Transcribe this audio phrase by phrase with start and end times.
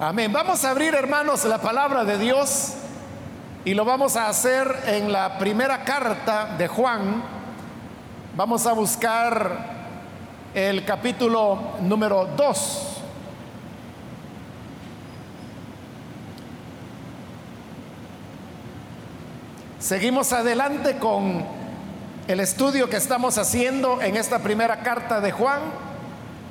[0.00, 0.32] Amén.
[0.32, 2.74] Vamos a abrir, hermanos, la palabra de Dios
[3.64, 7.20] y lo vamos a hacer en la primera carta de Juan.
[8.36, 9.58] Vamos a buscar
[10.54, 13.00] el capítulo número 2.
[19.80, 21.44] Seguimos adelante con
[22.28, 25.58] el estudio que estamos haciendo en esta primera carta de Juan,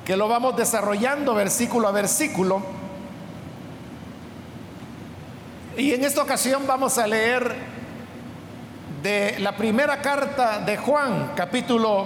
[0.04, 2.77] que lo vamos desarrollando versículo a versículo.
[5.78, 7.54] Y en esta ocasión vamos a leer
[9.00, 12.04] de la primera carta de Juan, capítulo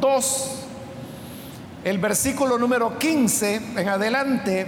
[0.00, 0.50] 2,
[1.84, 4.66] el versículo número 15 en adelante.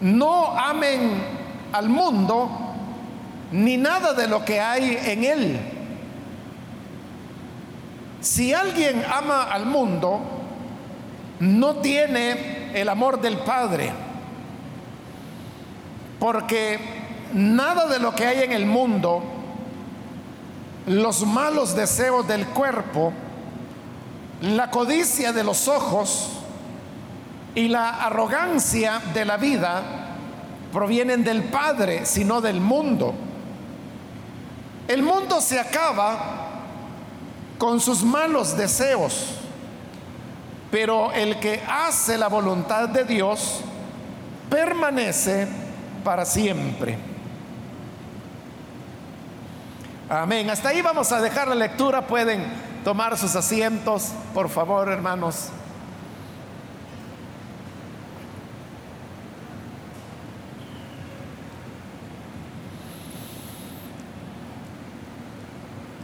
[0.00, 1.22] No amen
[1.70, 2.50] al mundo
[3.52, 5.60] ni nada de lo que hay en él.
[8.20, 10.20] Si alguien ama al mundo,
[11.38, 14.05] no tiene el amor del Padre
[16.26, 16.80] porque
[17.34, 19.22] nada de lo que hay en el mundo,
[20.88, 23.12] los malos deseos del cuerpo,
[24.40, 26.30] la codicia de los ojos
[27.54, 29.84] y la arrogancia de la vida
[30.72, 33.14] provienen del Padre, sino del mundo.
[34.88, 36.18] El mundo se acaba
[37.56, 39.26] con sus malos deseos,
[40.72, 43.60] pero el que hace la voluntad de Dios
[44.50, 45.65] permanece
[46.06, 46.96] para siempre.
[50.08, 50.48] Amén.
[50.48, 52.06] Hasta ahí vamos a dejar la lectura.
[52.06, 52.44] Pueden
[52.84, 55.48] tomar sus asientos, por favor, hermanos.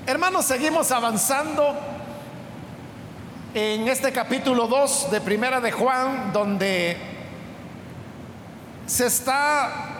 [0.04, 1.76] Hermanos, seguimos avanzando
[3.54, 6.96] en este capítulo 2 de Primera de Juan, donde
[8.84, 9.91] se está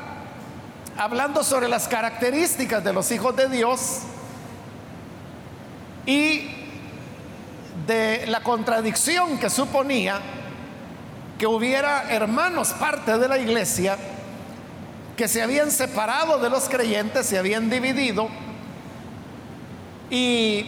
[0.97, 4.00] hablando sobre las características de los hijos de Dios
[6.06, 6.50] y
[7.87, 10.21] de la contradicción que suponía
[11.39, 13.97] que hubiera hermanos, parte de la iglesia,
[15.16, 18.28] que se habían separado de los creyentes, se habían dividido
[20.11, 20.66] y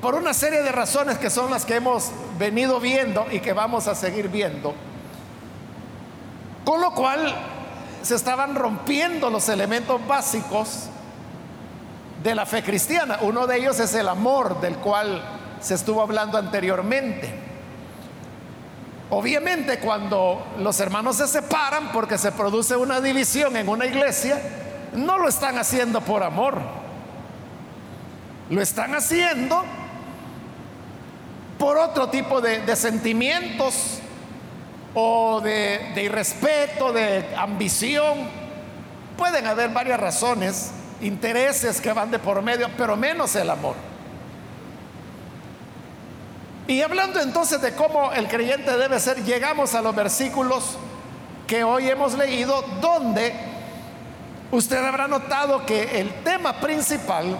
[0.00, 3.88] por una serie de razones que son las que hemos venido viendo y que vamos
[3.88, 4.74] a seguir viendo,
[6.64, 7.34] con lo cual
[8.02, 10.88] se estaban rompiendo los elementos básicos
[12.22, 13.18] de la fe cristiana.
[13.22, 15.22] Uno de ellos es el amor del cual
[15.60, 17.32] se estuvo hablando anteriormente.
[19.10, 24.40] Obviamente cuando los hermanos se separan porque se produce una división en una iglesia,
[24.94, 26.58] no lo están haciendo por amor.
[28.50, 29.64] Lo están haciendo
[31.58, 33.99] por otro tipo de, de sentimientos
[34.94, 38.28] o de, irrespeto, de ambición.
[39.16, 43.76] Pueden haber varias razones, intereses que van de por medio, pero menos el amor.
[46.66, 50.76] Y hablando entonces de cómo el creyente debe ser, llegamos a los versículos
[51.46, 53.34] que hoy hemos leído, donde
[54.52, 57.36] usted habrá notado que el tema principal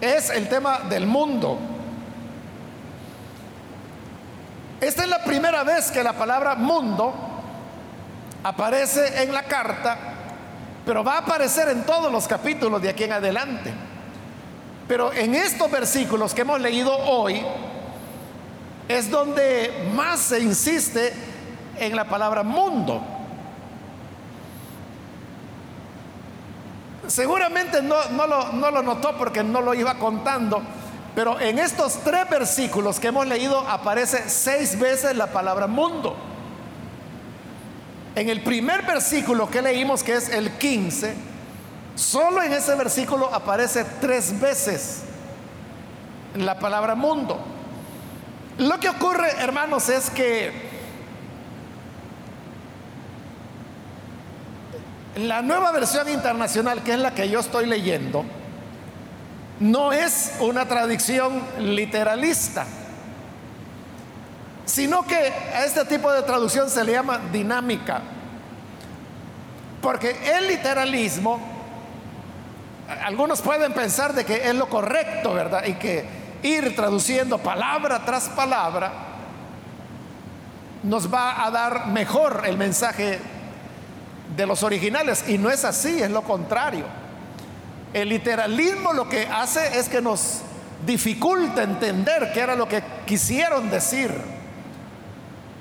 [0.00, 1.58] es el tema del mundo.
[4.80, 7.12] Esta es la primera vez que la palabra mundo
[8.44, 9.98] aparece en la carta,
[10.86, 13.72] pero va a aparecer en todos los capítulos de aquí en adelante.
[14.86, 17.44] Pero en estos versículos que hemos leído hoy
[18.86, 21.12] es donde más se insiste
[21.76, 23.02] en la palabra mundo.
[27.08, 27.96] Seguramente no,
[28.26, 30.62] lo, no lo notó porque no lo iba contando
[31.18, 36.14] pero en estos tres versículos que hemos leído aparece seis veces la palabra mundo.
[38.14, 41.16] En el primer versículo que leímos, que es el 15,
[41.96, 45.00] solo en ese versículo aparece tres veces
[46.36, 47.40] la palabra mundo.
[48.58, 50.52] Lo que ocurre, hermanos, es que
[55.16, 58.24] la nueva versión internacional, que es la que yo estoy leyendo,
[59.60, 62.66] no es una traducción literalista,
[64.64, 68.02] sino que a este tipo de traducción se le llama dinámica.
[69.80, 71.40] Porque el literalismo,
[73.04, 75.64] algunos pueden pensar de que es lo correcto, ¿verdad?
[75.64, 76.04] Y que
[76.42, 78.92] ir traduciendo palabra tras palabra
[80.82, 83.18] nos va a dar mejor el mensaje
[84.36, 85.24] de los originales.
[85.28, 86.84] Y no es así, es lo contrario.
[87.92, 90.42] El literalismo lo que hace es que nos
[90.86, 94.12] dificulta entender qué era lo que quisieron decir.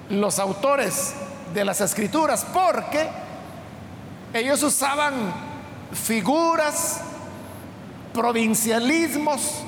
[0.09, 1.13] los autores
[1.53, 3.09] de las escrituras, porque
[4.33, 5.13] ellos usaban
[5.91, 7.01] figuras,
[8.13, 9.63] provincialismos,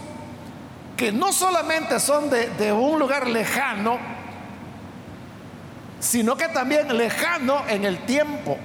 [0.95, 3.97] que no solamente son de, de un lugar lejano,
[5.99, 8.57] sino que también lejano en el tiempo.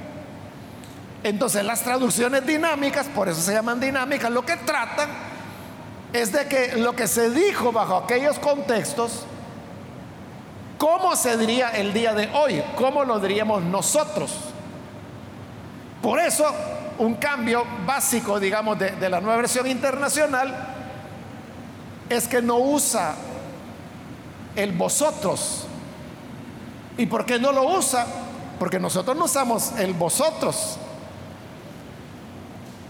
[1.24, 5.08] Entonces las traducciones dinámicas, por eso se llaman dinámicas, lo que tratan
[6.12, 9.24] es de que lo que se dijo bajo aquellos contextos,
[10.76, 12.62] ¿cómo se diría el día de hoy?
[12.76, 14.32] ¿Cómo lo diríamos nosotros?
[16.02, 16.44] Por eso
[16.98, 20.54] un cambio básico, digamos, de, de la nueva versión internacional
[22.10, 23.14] es que no usa
[24.56, 25.64] el vosotros.
[26.98, 28.06] ¿Y por qué no lo usa?
[28.58, 30.78] Porque nosotros no usamos el vosotros.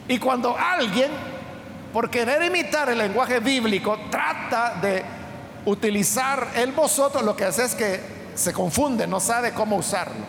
[0.08, 1.10] Y cuando alguien,
[1.92, 5.02] por querer imitar el lenguaje bíblico, trata de
[5.64, 8.00] utilizar el vosotros, lo que hace es que
[8.34, 10.26] se confunde, no sabe cómo usarlo.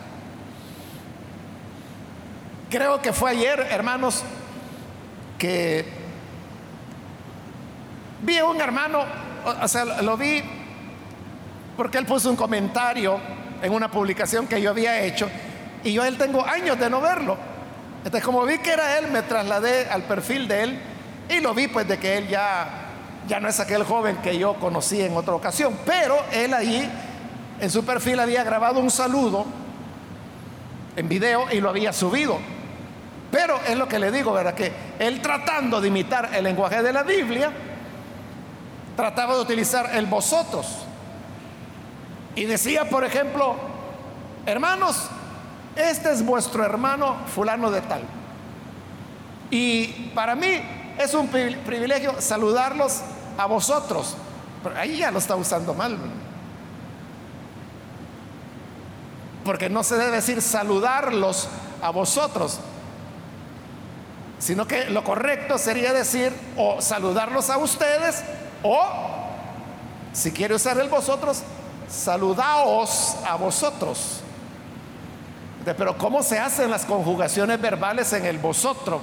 [2.70, 4.24] Creo que fue ayer, hermanos,
[5.38, 5.84] que
[8.22, 9.04] vi a un hermano,
[9.62, 10.42] o sea, lo vi
[11.76, 13.20] porque él puso un comentario
[13.62, 15.28] en una publicación que yo había hecho
[15.84, 17.36] y yo él tengo años de no verlo.
[18.06, 20.78] Entonces, como vi que era él, me trasladé al perfil de él
[21.28, 22.68] y lo vi pues de que él ya,
[23.26, 26.88] ya no es aquel joven que yo conocí en otra ocasión, pero él ahí
[27.60, 29.44] en su perfil había grabado un saludo
[30.94, 32.38] en video y lo había subido.
[33.32, 34.54] Pero es lo que le digo, ¿verdad?
[34.54, 34.70] Que
[35.00, 37.50] él tratando de imitar el lenguaje de la Biblia,
[38.94, 40.68] trataba de utilizar el vosotros.
[42.36, 43.56] Y decía, por ejemplo,
[44.46, 45.10] hermanos,
[45.76, 48.02] este es vuestro hermano fulano de tal.
[49.50, 50.60] Y para mí
[50.98, 53.02] es un privilegio saludarlos
[53.38, 54.16] a vosotros.
[54.62, 55.96] Pero ahí ya lo está usando mal.
[59.44, 61.48] Porque no se debe decir saludarlos
[61.80, 62.58] a vosotros,
[64.38, 68.24] sino que lo correcto sería decir o saludarlos a ustedes
[68.62, 68.84] o,
[70.12, 71.42] si quiere usar el vosotros,
[71.88, 74.22] saludaos a vosotros.
[75.74, 79.00] Pero ¿cómo se hacen las conjugaciones verbales en el vosotros?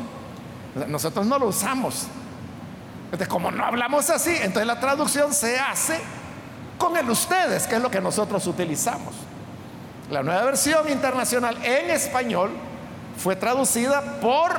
[0.87, 2.07] Nosotros no lo usamos.
[3.05, 5.99] Entonces, como no hablamos así, entonces la traducción se hace
[6.77, 9.13] con el ustedes, que es lo que nosotros utilizamos.
[10.09, 12.51] La nueva versión internacional en español
[13.17, 14.51] fue traducida por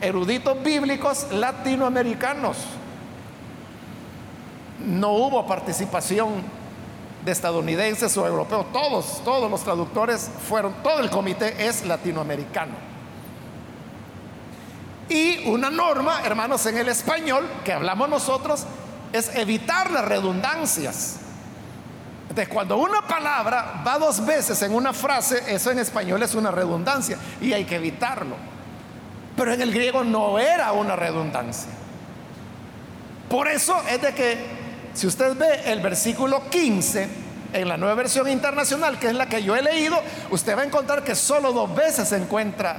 [0.00, 2.56] eruditos bíblicos latinoamericanos.
[4.84, 6.61] No hubo participación
[7.24, 12.74] de estadounidenses o europeos, todos, todos los traductores fueron, todo el comité es latinoamericano.
[15.08, 18.66] Y una norma, hermanos, en el español que hablamos nosotros
[19.12, 21.16] es evitar las redundancias.
[22.28, 26.50] Entonces, cuando una palabra va dos veces en una frase, eso en español es una
[26.50, 28.36] redundancia y hay que evitarlo.
[29.36, 31.70] Pero en el griego no era una redundancia.
[33.28, 34.61] Por eso es de que
[34.94, 37.08] si usted ve el versículo 15
[37.52, 39.98] en la nueva versión internacional, que es la que yo he leído,
[40.30, 42.76] usted va a encontrar que solo dos veces se encuentra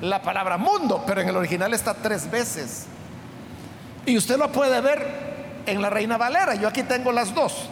[0.00, 2.86] la palabra mundo, pero en el original está tres veces.
[4.06, 5.28] Y usted lo puede ver
[5.66, 6.54] en la Reina Valera.
[6.54, 7.68] Yo aquí tengo las dos.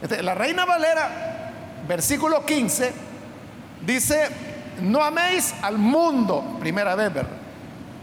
[0.00, 1.52] Este, la Reina Valera,
[1.88, 2.92] versículo 15,
[3.84, 4.28] dice,
[4.80, 7.12] no améis al mundo, primera vez,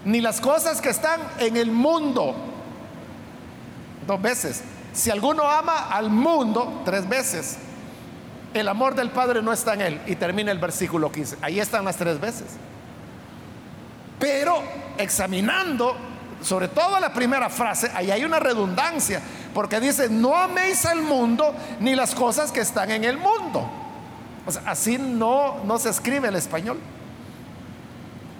[0.05, 2.35] Ni las cosas que están en el mundo.
[4.05, 4.63] Dos veces.
[4.93, 7.57] Si alguno ama al mundo, tres veces,
[8.53, 10.01] el amor del Padre no está en él.
[10.05, 11.37] Y termina el versículo 15.
[11.41, 12.45] Ahí están las tres veces.
[14.19, 14.61] Pero
[14.97, 15.95] examinando,
[16.41, 19.21] sobre todo la primera frase, ahí hay una redundancia,
[19.53, 23.69] porque dice, no améis al mundo ni las cosas que están en el mundo.
[24.65, 26.79] así no, no se escribe el español.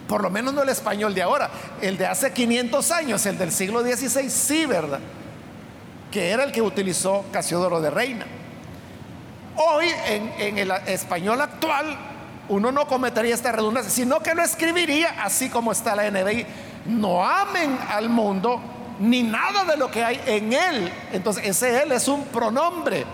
[0.08, 1.50] Por lo menos no el español de ahora.
[1.82, 5.00] El de hace 500 años, el del siglo XVI, sí, ¿verdad?
[6.14, 8.28] Que era el que utilizó Casiodoro de Reina.
[9.56, 11.98] Hoy en, el español actual
[12.50, 16.46] uno no cometería esta redundancia, sino que lo escribiría así como está la NBI.
[16.86, 18.62] No amen al mundo
[19.00, 20.94] ni nada de lo que hay en él.
[21.14, 23.06] Entonces ese él es un pronombre.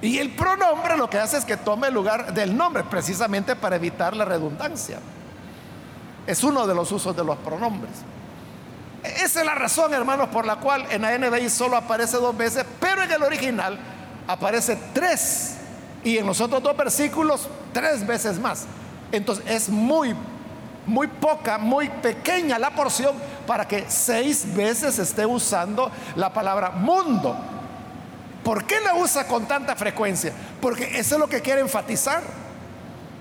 [0.00, 3.76] Y el pronombre lo que hace es que tome el lugar del nombre, precisamente para
[3.76, 4.98] evitar la redundancia.
[6.26, 7.92] Es uno de los usos de los pronombres.
[9.02, 12.64] Esa es la razón, hermanos, por la cual en la NBI solo aparece dos veces,
[12.78, 13.78] pero en el original
[14.28, 15.56] aparece tres.
[16.04, 18.66] Y en los otros dos versículos, tres veces más.
[19.10, 20.14] Entonces es muy,
[20.86, 23.14] muy poca, muy pequeña la porción
[23.46, 27.36] para que seis veces esté usando la palabra mundo.
[28.42, 30.32] ¿Por qué la usa con tanta frecuencia?
[30.60, 32.22] Porque eso es lo que quiere enfatizar.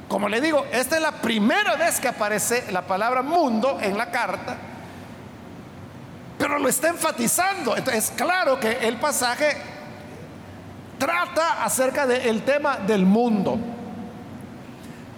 [0.07, 4.11] Como le digo, esta es la primera vez que aparece la palabra mundo en la
[4.11, 4.57] carta,
[6.41, 7.77] pero lo está enfatizando.
[7.77, 9.55] Entonces, es claro que el pasaje
[10.97, 13.59] trata acerca del tema del mundo.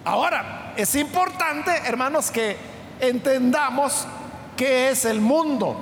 [0.03, 2.57] Ahora, es importante, hermanos, que
[2.99, 4.05] entendamos
[4.57, 5.81] qué es el mundo,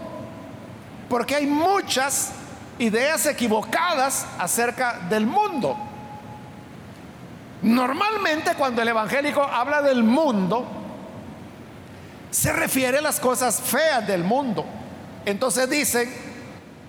[1.10, 2.34] porque hay muchas
[2.78, 5.76] ideas equivocadas acerca del mundo.
[7.64, 10.68] Normalmente cuando el evangélico habla del mundo,
[12.30, 14.81] se refiere a las cosas feas del mundo.
[15.25, 16.12] Entonces dicen,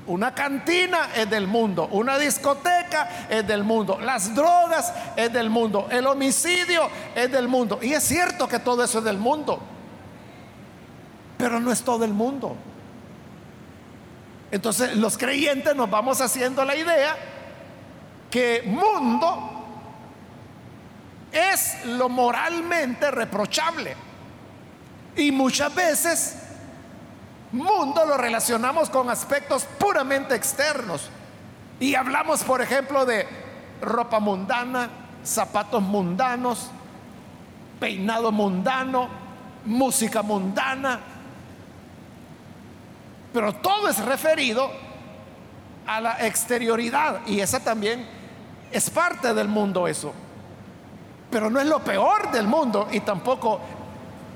[0.06, 5.86] una cantina es del mundo, una discoteca es del mundo, las drogas es del mundo,
[5.90, 7.78] el homicidio es del mundo.
[7.82, 9.60] Y es cierto que todo eso es del mundo,
[11.38, 12.56] pero no es todo el mundo.
[14.50, 17.16] Entonces los creyentes nos vamos haciendo la idea
[18.30, 19.50] que mundo
[21.30, 23.96] es lo moralmente reprochable.
[25.16, 26.41] Y muchas veces
[27.52, 31.08] mundo lo relacionamos con aspectos puramente externos.
[31.78, 33.26] Y hablamos, por ejemplo, de
[33.80, 34.88] ropa mundana,
[35.24, 36.70] zapatos mundanos,
[37.78, 39.08] peinado mundano,
[39.64, 41.00] música mundana.
[43.32, 44.70] Pero todo es referido
[45.86, 48.06] a la exterioridad y esa también
[48.70, 50.12] es parte del mundo eso.
[51.30, 53.60] Pero no es lo peor del mundo y tampoco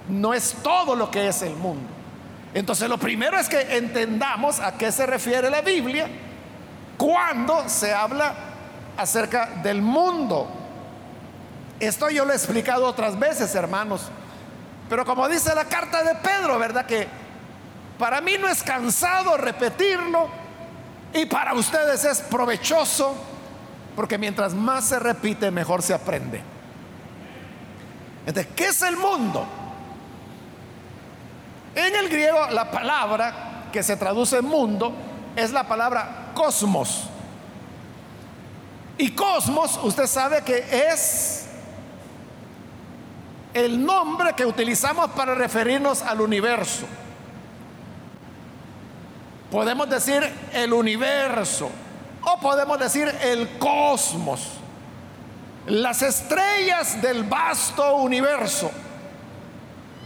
[0.09, 1.96] no es todo lo que es el mundo.
[2.57, 6.09] Entonces lo primero es que entendamos a qué se refiere la Biblia
[6.97, 8.35] cuando se habla
[8.97, 10.49] acerca del mundo.
[11.79, 14.09] Esto yo lo he explicado otras veces, hermanos.
[14.89, 16.87] Pero como dice la carta de Pedro, ¿verdad?
[16.87, 17.07] Que
[17.99, 20.31] para mí no es cansado repetirlo
[21.13, 23.15] y para ustedes es provechoso
[23.95, 26.41] porque mientras más se repite, mejor se aprende.
[28.27, 29.47] Entonces, ¿qué es el mundo?
[31.77, 34.95] En el griego la palabra que se traduce mundo
[35.37, 37.05] es la palabra cosmos.
[38.97, 41.47] Y cosmos, usted sabe que es
[43.53, 46.87] el nombre que utilizamos para referirnos al universo.
[49.51, 50.23] Podemos decir
[50.55, 51.71] el universo
[52.23, 54.49] o podemos decir el cosmos,
[55.67, 58.71] las estrellas del vasto universo.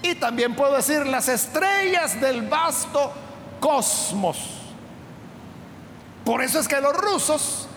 [0.02, 3.12] Y también puedo decir las estrellas del vasto
[3.60, 4.38] cosmos.
[6.24, 7.68] Por eso es que los rusos,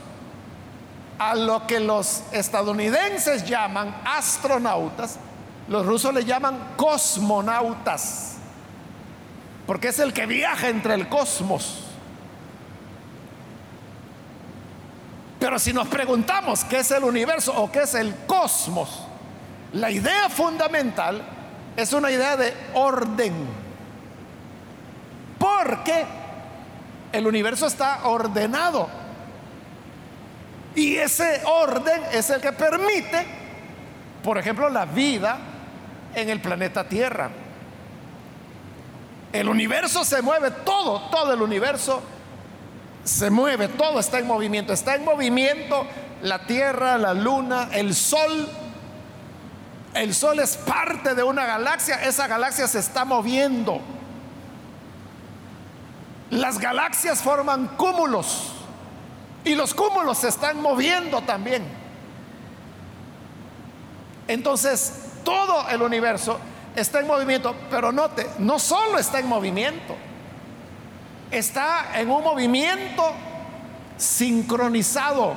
[1.18, 5.18] a lo que los estadounidenses llaman astronautas,
[5.68, 8.36] los rusos le llaman cosmonautas,
[9.66, 11.80] porque es el que viaja entre el cosmos.
[15.40, 19.06] Pero si nos preguntamos qué es el universo o qué es el cosmos,
[19.74, 21.22] la idea fundamental
[21.76, 23.34] es una idea de orden.
[25.40, 26.06] Porque
[27.12, 28.90] el universo está ordenado.
[30.76, 33.26] Y ese orden es el que permite,
[34.24, 35.38] por ejemplo, la vida
[36.16, 37.30] en el planeta Tierra.
[39.32, 42.02] El universo se mueve, todo, todo el universo
[43.04, 44.74] se mueve, todo está en movimiento.
[44.74, 45.86] Está en movimiento
[46.22, 48.48] la Tierra, la Luna, el Sol,
[49.94, 53.80] el Sol es parte de una galaxia, esa galaxia se está moviendo.
[56.30, 58.54] Las galaxias forman cúmulos
[59.44, 61.64] y los cúmulos se están moviendo también.
[64.28, 66.40] Entonces, todo el universo
[66.76, 69.96] está en movimiento, pero note, no solo está en movimiento,
[71.30, 73.14] está en un movimiento
[73.98, 75.36] sincronizado.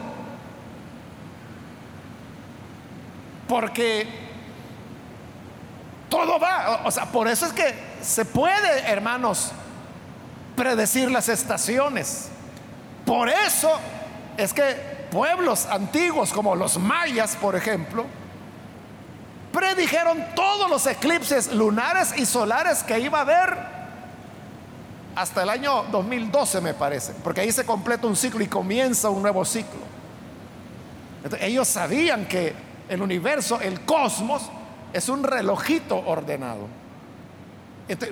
[3.49, 4.26] Porque
[6.09, 6.83] todo va.
[6.85, 9.53] O sea, por eso es que se puede, hermanos,
[10.57, 12.29] predecir las estaciones.
[13.05, 13.71] Por eso
[14.37, 18.05] es que pueblos antiguos como los mayas, por ejemplo,
[19.53, 23.77] predijeron todos los eclipses lunares y solares que iba a haber
[25.15, 29.23] hasta el año 2012, me parece, porque ahí se completa un ciclo y comienza un
[29.23, 29.81] nuevo ciclo.
[31.41, 32.55] ellos sabían que
[32.89, 34.43] el universo, el cosmos,
[34.93, 36.69] es un relojito ordenado.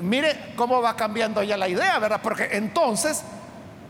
[0.01, 2.21] mire cómo va cambiando ya la idea, ¿verdad?
[2.23, 3.23] Porque entonces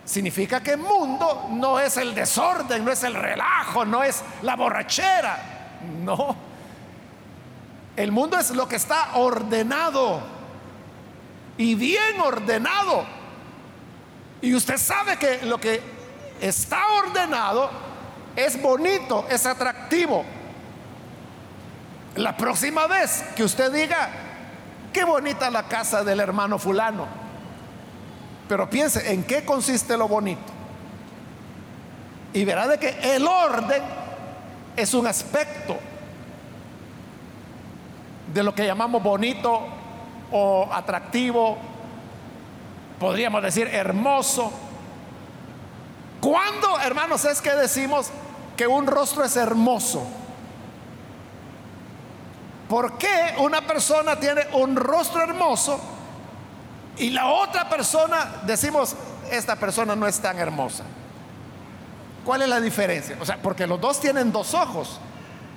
[0.04, 4.56] significa que el mundo no es el desorden, no es el relajo, no es la
[4.56, 5.80] borrachera.
[6.02, 6.36] No.
[7.96, 10.20] El mundo es lo que está ordenado
[11.56, 13.04] y bien ordenado.
[14.40, 15.80] Y usted sabe que lo que
[16.40, 17.70] está ordenado,
[18.36, 20.24] es bonito, es atractivo.
[22.16, 24.08] La próxima vez que usted diga,
[24.92, 27.06] qué bonita la casa del hermano fulano,
[28.48, 30.52] pero piense en qué consiste lo bonito.
[32.32, 33.82] Y verá de que el orden
[34.76, 35.76] es un aspecto
[38.32, 39.62] de lo que llamamos bonito
[40.30, 41.56] o atractivo,
[42.98, 44.52] podríamos decir hermoso.
[46.20, 48.10] ¿Cuándo, hermanos, es que decimos
[48.56, 50.06] que un rostro es hermoso?
[52.74, 55.78] ¿Por qué una persona tiene un rostro hermoso
[56.96, 58.96] y la otra persona decimos,
[59.30, 60.82] esta persona no es tan hermosa?
[62.24, 63.16] ¿Cuál es la diferencia?
[63.20, 64.98] O sea, porque los dos tienen dos ojos,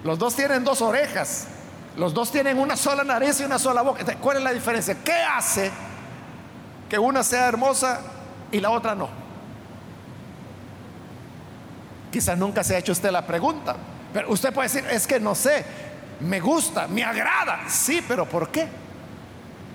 [0.03, 1.47] los dos tienen dos orejas,
[1.95, 4.05] los dos tienen una sola nariz y una sola boca.
[4.21, 4.95] ¿Cuál es la diferencia?
[5.03, 5.71] ¿Qué hace
[6.87, 7.99] que una sea hermosa
[8.51, 9.09] y la otra no?
[12.11, 13.75] Quizás nunca se ha hecho usted la pregunta,
[14.13, 15.86] pero usted puede decir, es que no sé,
[16.19, 17.69] me gusta, me agrada.
[17.69, 18.67] Sí, pero ¿por qué?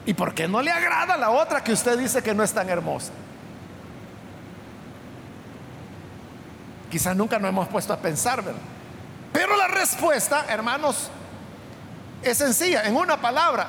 [0.05, 2.69] ¿Y por qué no le agrada la otra que usted dice que no es tan
[2.69, 3.13] hermosa?
[6.91, 8.61] Quizás nunca nos hemos puesto a pensar, ¿verdad?
[9.33, 11.09] Pero la respuesta, hermanos,
[12.23, 13.67] es sencilla, en una palabra,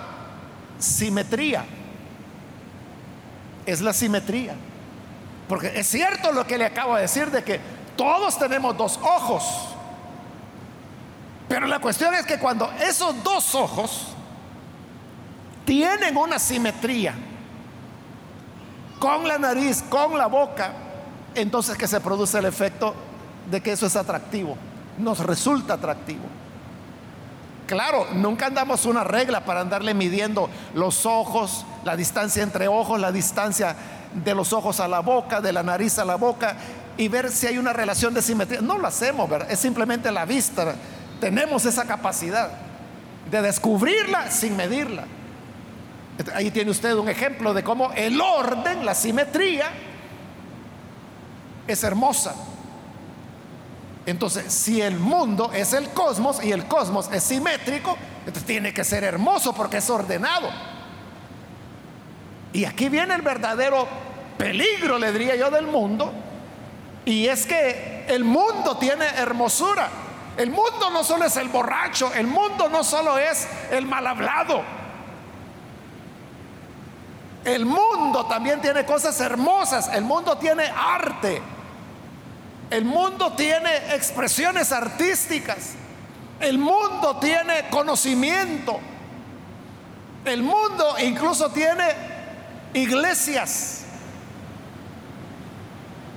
[0.78, 1.64] simetría.
[3.66, 4.56] Es la simetría.
[5.48, 7.60] Porque es cierto lo que le acabo de decir de que
[7.96, 9.73] todos tenemos dos ojos.
[11.48, 14.08] Pero la cuestión es que cuando esos dos ojos
[15.66, 17.14] tienen una simetría
[19.00, 20.72] con la nariz, con la boca,
[21.36, 22.96] entonces que se produce el efecto
[23.50, 24.56] de que eso es atractivo,
[24.98, 26.24] nos resulta atractivo.
[27.68, 33.12] Claro, nunca andamos una regla para andarle midiendo los ojos, la distancia entre ojos, la
[33.12, 33.76] distancia
[34.14, 36.56] de los ojos a la boca, de la nariz a la boca
[36.98, 38.62] y ver si hay una relación de simetría.
[38.62, 39.50] No lo hacemos, ¿verdad?
[39.50, 40.76] es simplemente la vista.
[41.24, 42.52] Tenemos esa capacidad
[43.32, 45.06] de descubrirla sin medirla.
[46.36, 49.72] Ahí tiene usted un ejemplo de cómo el orden, la simetría,
[51.66, 52.36] es hermosa.
[54.06, 58.84] Entonces, si el mundo es el cosmos y el cosmos es simétrico, entonces tiene que
[58.84, 60.50] ser hermoso porque es ordenado.
[62.52, 63.88] Y aquí viene el verdadero
[64.38, 66.12] peligro, le diría yo, del mundo.
[67.06, 70.03] Y es que el mundo tiene hermosura.
[70.38, 74.64] El mundo no solo es el borracho, el mundo no solo es el mal hablado.
[77.46, 81.42] El mundo también tiene cosas hermosas, el mundo tiene arte.
[82.70, 85.74] El mundo tiene expresiones artísticas.
[86.40, 88.80] El mundo tiene conocimiento.
[90.26, 91.84] El mundo incluso tiene
[92.74, 93.84] iglesias.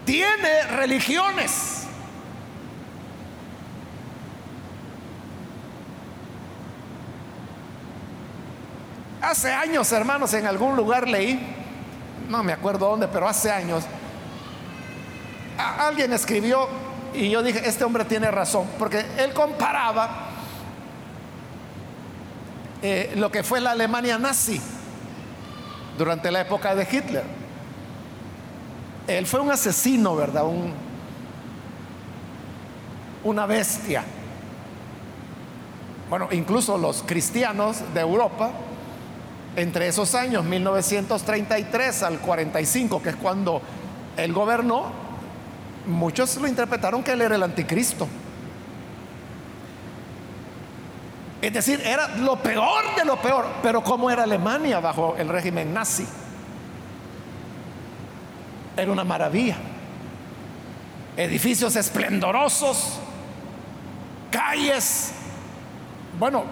[0.06, 1.75] Tiene religiones.
[9.26, 11.36] Hace años, hermanos, en algún lugar leí,
[12.28, 13.82] no me acuerdo dónde, pero hace años,
[15.58, 16.68] alguien escribió
[17.12, 20.28] y yo dije, este hombre tiene razón, porque él comparaba
[22.82, 24.60] eh, lo que fue la Alemania nazi
[25.98, 27.24] durante la época de Hitler.
[29.08, 30.44] Él fue un asesino, ¿verdad?
[30.44, 30.72] Un,
[33.24, 34.04] una bestia.
[36.08, 38.52] Bueno, incluso los cristianos de Europa,
[39.56, 43.62] entre esos años, 1933 al 45, que es cuando
[44.16, 44.92] él gobernó,
[45.86, 48.06] muchos lo interpretaron que él era el anticristo.
[51.40, 55.72] Es decir, era lo peor de lo peor, pero ¿cómo era Alemania bajo el régimen
[55.72, 56.06] nazi?
[58.76, 59.56] Era una maravilla.
[61.16, 62.98] Edificios esplendorosos,
[64.30, 65.12] calles,
[66.18, 66.44] bueno,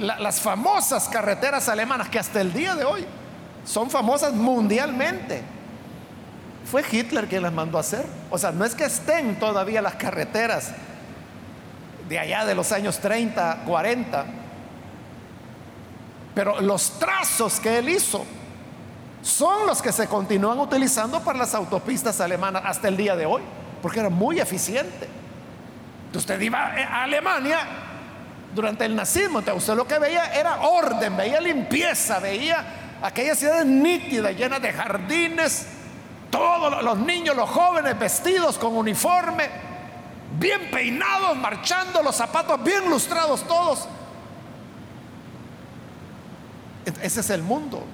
[0.00, 3.06] las famosas carreteras alemanas que hasta el día de hoy
[3.64, 5.42] son famosas mundialmente
[6.70, 8.06] fue Hitler quien las mandó a hacer.
[8.30, 10.72] O sea, no es que estén todavía las carreteras
[12.08, 14.24] de allá de los años 30, 40,
[16.34, 18.24] pero los trazos que él hizo
[19.22, 23.42] son los que se continúan utilizando para las autopistas alemanas hasta el día de hoy,
[23.82, 25.08] porque era muy eficiente.
[26.14, 27.58] Usted iba a Alemania
[28.54, 32.64] durante el nazismo, usted lo que veía era orden, veía limpieza, veía
[33.02, 35.66] aquellas ciudades nítidas, llenas de jardines,
[36.30, 39.48] todos los niños, los jóvenes vestidos con uniforme,
[40.38, 43.88] bien peinados, marchando, los zapatos bien lustrados todos.
[47.02, 47.84] Ese es el mundo.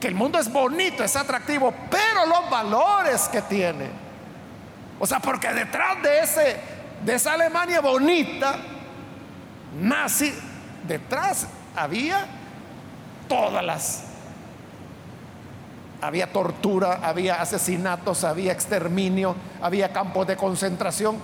[0.00, 3.88] Que el mundo es bonito, es atractivo, pero los valores que tiene
[5.00, 6.56] O sea, porque detrás de, ese,
[7.02, 8.56] de esa Alemania bonita,
[9.80, 10.32] nazi,
[10.86, 12.26] detrás había
[13.28, 14.02] todas las...
[16.00, 21.16] Había tortura, había asesinatos, había exterminio, había campos de concentración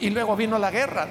[0.00, 1.06] y luego vino la guerra.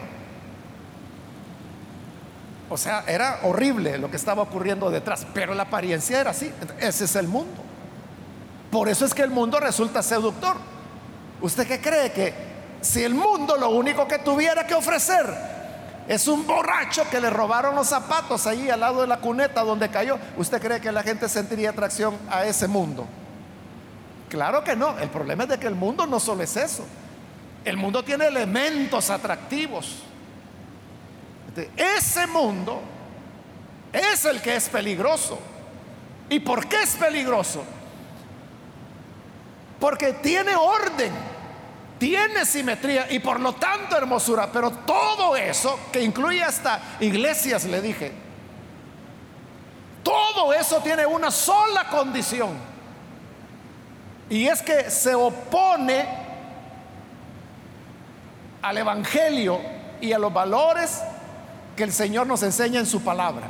[2.70, 6.52] O sea, era horrible lo que estaba ocurriendo detrás, pero la apariencia era así.
[6.80, 7.62] Ese es el mundo.
[8.70, 10.58] Por eso es que el mundo resulta seductor.
[11.42, 12.34] ¿Usted qué cree que
[12.82, 15.51] si el mundo lo único que tuviera que ofrecer
[16.12, 19.88] es un borracho que le robaron los zapatos ahí al lado de la cuneta donde
[19.88, 20.19] cayó.
[20.36, 23.08] ¿Usted cree que la gente sentiría atracción a ese mundo?
[24.28, 25.00] Claro que no.
[25.00, 26.84] El problema es de que el mundo no solo es eso.
[27.63, 30.00] El mundo tiene elementos atractivos.
[31.78, 32.82] Ese mundo
[33.93, 35.39] es el que es peligroso.
[36.28, 37.63] ¿Y por qué es peligroso?
[39.80, 41.31] Porque tiene orden
[42.02, 47.80] tiene simetría y por lo tanto hermosura, pero todo eso, que incluye hasta iglesias, le
[47.80, 48.12] dije,
[50.02, 52.58] todo eso tiene una sola condición.
[54.32, 56.08] Y es que se opone
[58.64, 59.62] al Evangelio
[60.02, 61.04] y a los valores
[61.76, 63.48] que el Señor nos enseña en su palabra.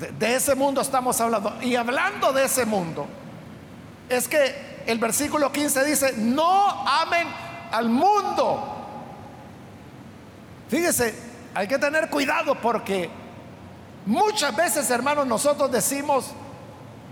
[0.00, 1.56] De, de ese mundo estamos hablando.
[1.62, 3.06] Y hablando de ese mundo,
[4.08, 7.28] es que el versículo 15 dice, no amen
[7.70, 8.78] al mundo.
[10.68, 11.14] Fíjese,
[11.54, 13.10] hay que tener cuidado porque
[14.06, 16.32] muchas veces, hermanos, nosotros decimos,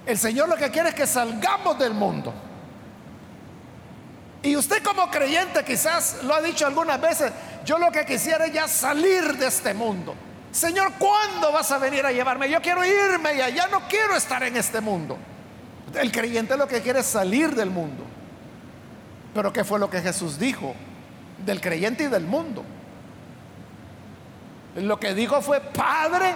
[0.06, 2.32] el Señor lo que quiere es que salgamos del mundo.
[4.42, 7.32] Y usted como creyente quizás lo ha dicho algunas veces,
[7.64, 10.14] yo lo que quisiera es ya salir de este mundo.
[10.50, 12.48] Señor, ¿cuándo vas a venir a llevarme?
[12.48, 15.18] Yo quiero irme ya, ya no quiero estar en este mundo.
[15.94, 18.04] El creyente lo que quiere es salir del mundo.
[19.34, 20.74] Pero ¿qué fue lo que Jesús dijo?
[21.44, 22.64] Del creyente y del mundo.
[24.76, 26.34] Lo que dijo fue, Padre,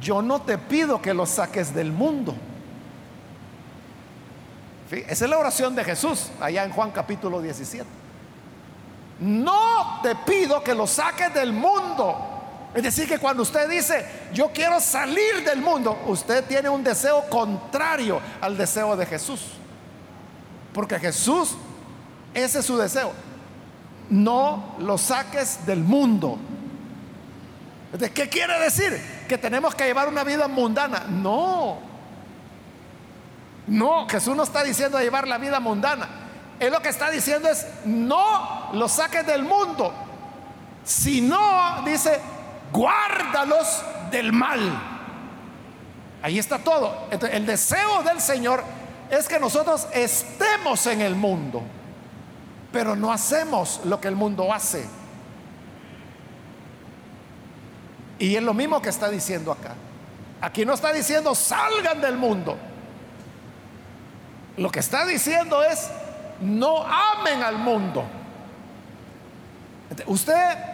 [0.00, 2.34] yo no te pido que lo saques del mundo.
[4.90, 7.86] Esa es la oración de Jesús allá en Juan capítulo 17.
[9.20, 12.16] No te pido que lo saques del mundo,
[12.74, 17.28] es decir, que cuando usted dice, yo quiero salir del mundo, usted tiene un deseo
[17.28, 19.40] contrario al deseo de Jesús.
[20.72, 21.56] Porque Jesús,
[22.32, 23.12] ese es su deseo.
[24.08, 26.38] No lo saques del mundo.
[28.14, 29.00] ¿Qué quiere decir?
[29.28, 31.06] Que tenemos que llevar una vida mundana.
[31.08, 31.78] No.
[33.66, 36.08] No, Jesús no está diciendo llevar la vida mundana.
[36.60, 39.92] Él lo que está diciendo es, no lo saques del mundo.
[40.84, 42.20] Si no, dice,
[42.72, 44.60] guárdalos del mal.
[46.22, 47.08] Ahí está todo.
[47.10, 48.62] el deseo del Señor
[49.10, 51.62] es que nosotros estemos en el mundo,
[52.72, 54.86] pero no hacemos lo que el mundo hace.
[58.18, 59.74] Y es lo mismo que está diciendo acá.
[60.42, 62.56] Aquí no está diciendo salgan del mundo.
[64.56, 65.90] Lo que está diciendo es
[66.40, 68.04] no amen al mundo.
[70.06, 70.69] Usted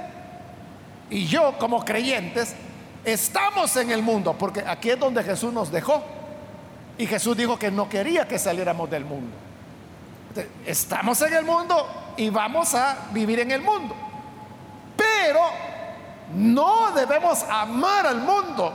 [1.11, 2.55] y yo como creyentes
[3.05, 6.03] estamos en el mundo, porque aquí es donde Jesús nos dejó.
[6.99, 9.37] Y Jesús dijo que no quería que saliéramos del mundo.
[10.67, 13.95] Estamos en el mundo y vamos a vivir en el mundo.
[14.97, 15.41] Pero
[16.35, 18.73] no debemos amar al mundo.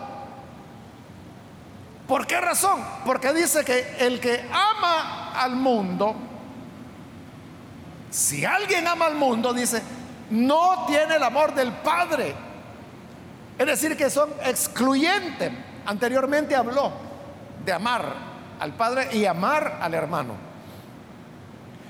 [2.08, 2.84] ¿Por qué razón?
[3.06, 6.16] Porque dice que el que ama al mundo,
[8.10, 9.82] si alguien ama al mundo, dice,
[10.32, 12.34] no tiene el amor del Padre.
[13.58, 15.52] Es decir, que son excluyentes.
[15.86, 16.92] Anteriormente habló
[17.64, 18.04] de amar
[18.60, 20.34] al Padre y amar al hermano.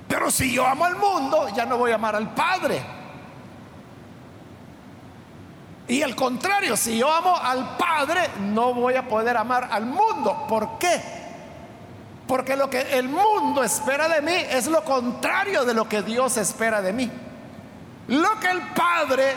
[0.07, 2.81] Pero si yo amo al mundo, ya no voy a amar al Padre.
[5.87, 10.45] Y al contrario, si yo amo al Padre, no voy a poder amar al mundo.
[10.47, 11.01] ¿Por qué?
[12.27, 16.37] Porque lo que el mundo espera de mí es lo contrario de lo que Dios
[16.37, 17.11] espera de mí.
[18.11, 19.35] Lo que el Padre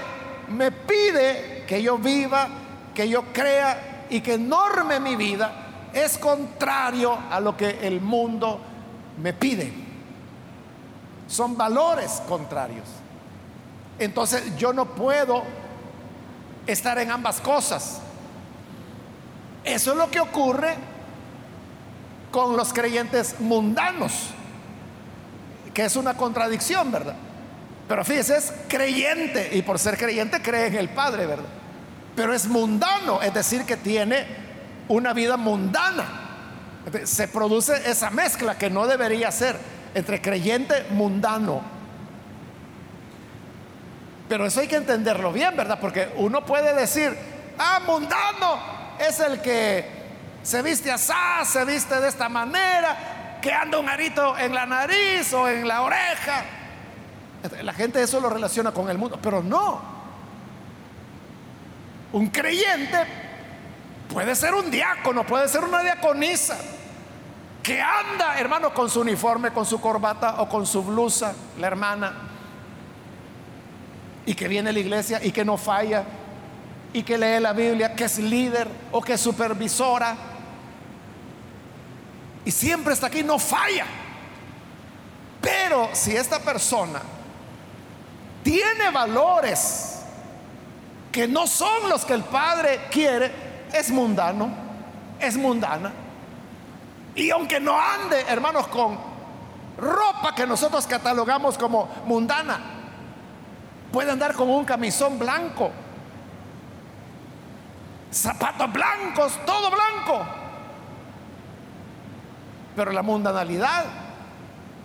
[0.48, 2.48] me pide que yo viva,
[2.92, 8.60] que yo crea y que norme mi vida, es contrario a lo que el mundo
[9.22, 9.72] me pide.
[11.28, 12.88] Son valores contrarios.
[13.96, 15.44] Entonces yo no puedo
[16.66, 18.00] estar en ambas cosas.
[19.62, 20.74] Eso es lo que ocurre
[22.32, 24.30] con los creyentes mundanos,
[25.72, 27.14] que es una contradicción, ¿verdad?
[27.88, 31.44] Pero fíjese, es creyente y por ser creyente cree en el Padre, ¿verdad?
[32.16, 34.26] Pero es mundano, es decir, que tiene
[34.88, 36.04] una vida mundana.
[37.04, 39.74] Se produce esa mezcla que no debería ser.
[39.94, 41.62] entre creyente mundano.
[44.28, 45.78] Pero eso hay que entenderlo bien, ¿verdad?
[45.80, 47.16] Porque uno puede decir,
[47.58, 48.58] ah, mundano
[48.98, 49.88] es el que
[50.42, 51.12] se viste así,
[51.44, 55.82] se viste de esta manera, que anda un arito en la nariz o en la
[55.82, 56.44] oreja.
[57.62, 59.80] La gente eso lo relaciona con el mundo, pero no.
[62.12, 62.98] Un creyente
[64.12, 66.56] puede ser un diácono, puede ser una diaconisa,
[67.62, 72.14] que anda, hermano, con su uniforme, con su corbata o con su blusa, la hermana,
[74.24, 76.04] y que viene a la iglesia y que no falla,
[76.92, 80.16] y que lee la Biblia, que es líder o que es supervisora,
[82.44, 83.86] y siempre está aquí, no falla.
[85.40, 87.00] Pero si esta persona
[88.44, 90.02] tiene valores
[91.10, 93.32] que no son los que el Padre quiere,
[93.72, 94.50] es mundano,
[95.18, 95.90] es mundana.
[97.14, 98.98] Y aunque no ande, hermanos, con
[99.78, 102.60] ropa que nosotros catalogamos como mundana,
[103.90, 105.70] puede andar con un camisón blanco,
[108.12, 110.26] zapatos blancos, todo blanco.
[112.76, 113.84] Pero la mundanalidad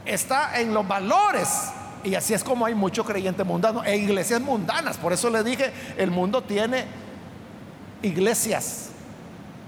[0.05, 4.97] está en los valores y así es como hay mucho creyente mundano e iglesias mundanas.
[4.97, 6.85] Por eso le dije, el mundo tiene
[8.01, 8.89] iglesias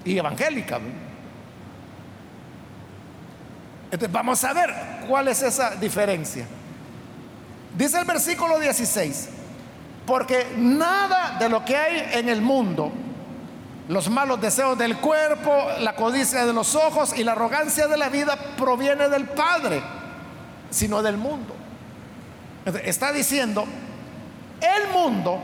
[0.05, 0.79] y evangélicas.
[3.85, 4.73] Entonces vamos a ver
[5.07, 6.47] cuál es esa diferencia.
[7.77, 9.29] Dice el versículo 16,
[10.05, 12.91] porque nada de lo que hay en el mundo,
[13.89, 18.09] los malos deseos del cuerpo, la codicia de los ojos y la arrogancia de la
[18.09, 19.81] vida proviene del Padre,
[20.69, 21.60] sino del mundo.
[22.65, 23.65] Está diciendo,
[24.61, 25.39] el mundo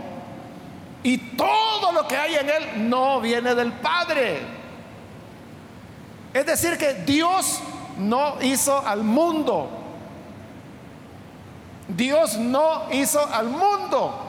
[1.04, 4.42] y todo lo que hay en él no viene del Padre.
[6.34, 7.62] Es decir, que Dios
[7.98, 9.70] no hizo al mundo.
[11.88, 14.24] Dios no hizo al mundo.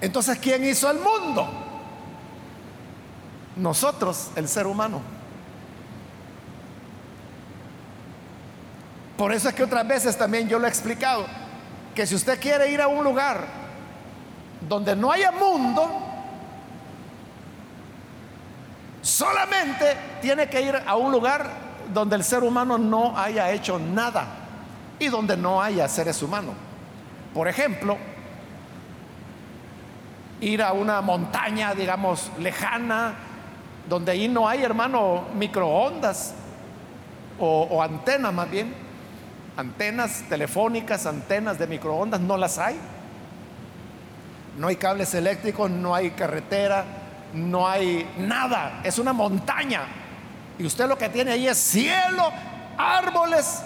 [0.00, 1.48] Entonces, ¿quién hizo al mundo?
[3.56, 5.00] Nosotros, el ser humano.
[9.20, 11.26] Por eso es que otras veces también yo lo he explicado,
[11.94, 13.44] que si usted quiere ir a un lugar
[14.66, 15.90] donde no haya mundo,
[19.02, 21.50] solamente tiene que ir a un lugar
[21.92, 24.24] donde el ser humano no haya hecho nada
[24.98, 26.54] y donde no haya seres humanos.
[27.34, 27.98] Por ejemplo,
[30.40, 33.16] ir a una montaña, digamos, lejana,
[33.86, 36.32] donde ahí no hay, hermano, microondas
[37.38, 38.88] o, o antenas más bien
[39.56, 42.78] Antenas telefónicas, antenas de microondas, no las hay.
[44.58, 46.84] No hay cables eléctricos, no hay carretera,
[47.34, 48.80] no hay nada.
[48.84, 49.82] Es una montaña.
[50.58, 52.30] Y usted lo que tiene ahí es cielo,
[52.76, 53.62] árboles,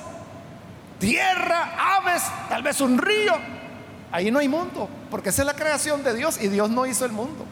[0.98, 3.34] tierra, aves, tal vez un río.
[4.12, 7.04] Ahí no hay mundo, porque esa es la creación de Dios y Dios no hizo
[7.04, 7.44] el mundo.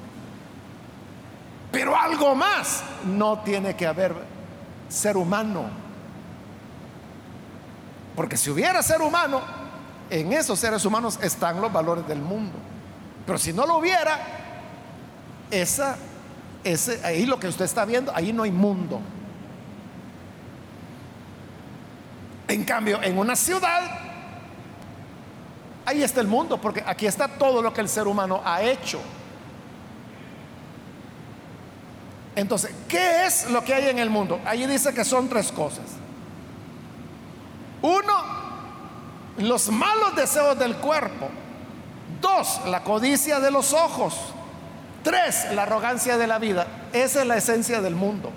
[1.73, 4.15] Pero algo más, no tiene que haber
[4.89, 5.82] ser humano
[8.15, 9.41] porque si hubiera ser humano,
[10.11, 12.59] en esos seres humanos están los valores del mundo.
[13.25, 14.19] Pero si no lo hubiera,
[15.51, 19.01] ese, ahí lo que usted está viendo, ahí no hay mundo.
[22.49, 23.81] En cambio, en una ciudad,
[25.87, 29.01] ahí está el mundo, porque aquí está todo lo que el ser humano ha hecho.
[32.35, 34.41] Entonces, ¿qué es lo que hay en el mundo?
[34.45, 36.02] Allí dice que son tres cosas.
[37.83, 38.15] Uno,
[39.39, 41.29] los malos deseos del cuerpo.
[42.21, 44.17] Dos, la codicia de los ojos.
[45.03, 46.67] Tres, la arrogancia de la vida.
[46.93, 48.31] Esa es la esencia del mundo.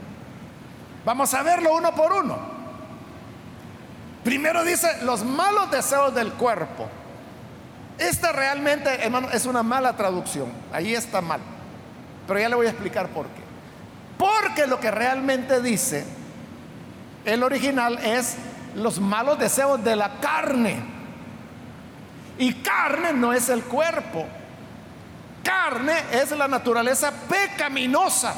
[1.05, 2.37] Vamos a verlo uno por uno.
[4.23, 6.89] Primero dice los malos deseos del cuerpo.
[7.99, 10.51] Esta realmente, hermano, es una mala traducción.
[10.73, 11.39] Ahí está mal.
[12.27, 13.43] Pero ya le voy a explicar por qué.
[14.17, 16.05] Porque lo que realmente dice
[17.25, 18.35] el original es
[18.75, 20.83] los malos deseos de la carne.
[22.37, 24.25] Y carne no es el cuerpo.
[25.43, 28.33] Carne es la naturaleza pecaminosa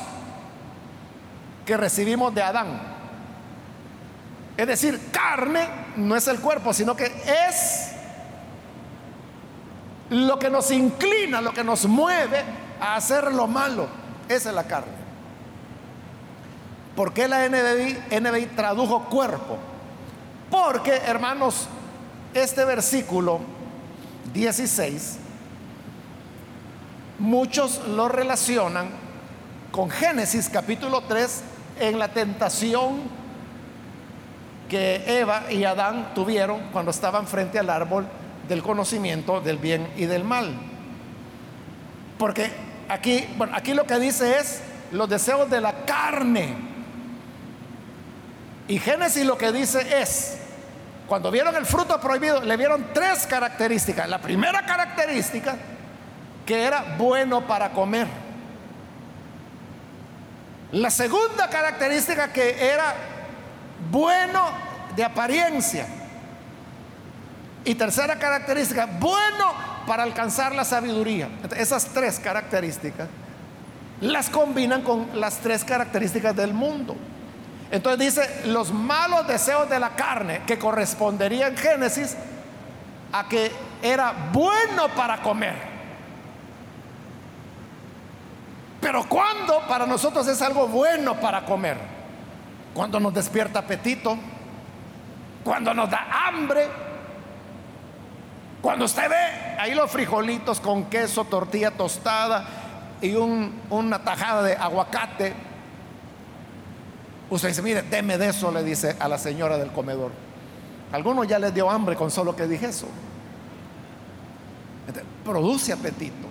[1.66, 2.80] que recibimos de Adán.
[4.56, 7.92] Es decir, carne no es el cuerpo, sino que es
[10.10, 12.44] lo que nos inclina, lo que nos mueve
[12.80, 13.88] a hacer lo malo.
[14.28, 14.94] Esa es la carne.
[16.96, 19.58] ¿Por qué la NBI, tradujo cuerpo?
[20.50, 21.68] Porque, hermanos,
[22.34, 23.40] este versículo
[24.34, 25.18] 16,
[27.20, 28.90] muchos lo relacionan
[29.72, 31.42] con Génesis capítulo 3
[31.80, 33.02] en la tentación
[34.70, 38.08] que Eva y Adán tuvieron cuando estaban frente al árbol
[38.48, 40.54] del conocimiento del bien y del mal.
[42.18, 42.52] Porque
[42.90, 46.56] aquí, bueno, aquí lo que dice es los deseos de la carne.
[48.68, 50.37] Y Génesis lo que dice es,
[51.08, 54.10] cuando vieron el fruto prohibido, le vieron tres características.
[54.10, 55.56] La primera característica,
[56.46, 58.08] que era bueno para comer.
[60.74, 62.94] La segunda característica, que era
[63.90, 64.50] bueno
[64.96, 65.88] de apariencia.
[67.64, 69.54] Y tercera característica, bueno
[69.88, 71.30] para alcanzar la sabiduría.
[71.56, 73.08] Esas tres características
[74.02, 76.96] las combinan con las tres características del mundo.
[77.70, 82.16] Entonces dice, los malos deseos de la carne, que correspondería en Génesis
[83.12, 83.52] a que
[83.82, 85.56] era bueno para comer.
[88.80, 91.78] Pero cuando para nosotros es algo bueno para comer?
[92.74, 94.18] Cuando nos despierta apetito,
[95.44, 96.68] cuando nos da hambre,
[98.62, 102.46] cuando usted ve ahí los frijolitos con queso, tortilla tostada
[103.02, 105.47] y una tajada de aguacate,
[107.30, 110.12] usted dice, mire, deme de eso, le dice a la señora del comedor.
[110.92, 112.88] Algunos ya les dio hambre con solo que dije eso.
[115.24, 116.28] produce apetito.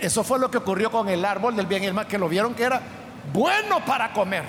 [0.00, 2.28] eso fue lo que ocurrió con el árbol del bien y el mal, que lo
[2.28, 2.80] vieron que era
[3.32, 4.44] bueno para comer.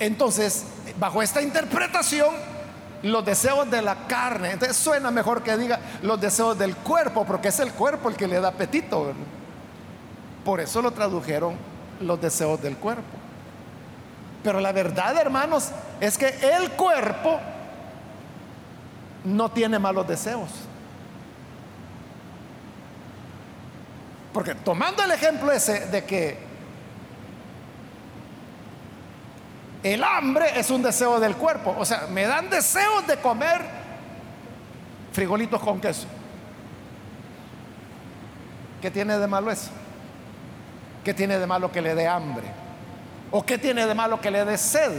[0.00, 0.64] Entonces,
[0.98, 2.34] bajo esta interpretación,
[3.02, 7.48] los deseos de la carne, entonces suena mejor que diga los deseos del cuerpo, porque
[7.48, 9.12] es el cuerpo el que le da apetito.
[10.44, 11.54] Por eso lo tradujeron
[12.00, 13.17] los deseos del cuerpo.
[14.42, 15.70] Pero la verdad, hermanos,
[16.00, 17.40] es que el cuerpo
[19.24, 20.50] no tiene malos deseos.
[24.32, 26.38] Porque tomando el ejemplo ese de que
[29.82, 33.62] el hambre es un deseo del cuerpo, o sea, me dan deseos de comer
[35.12, 36.06] frijolitos con queso.
[38.80, 39.70] ¿Qué tiene de malo eso?
[41.04, 42.46] ¿Qué tiene de malo que le dé hambre?
[43.30, 44.92] ¿O qué tiene de malo que le dé sed?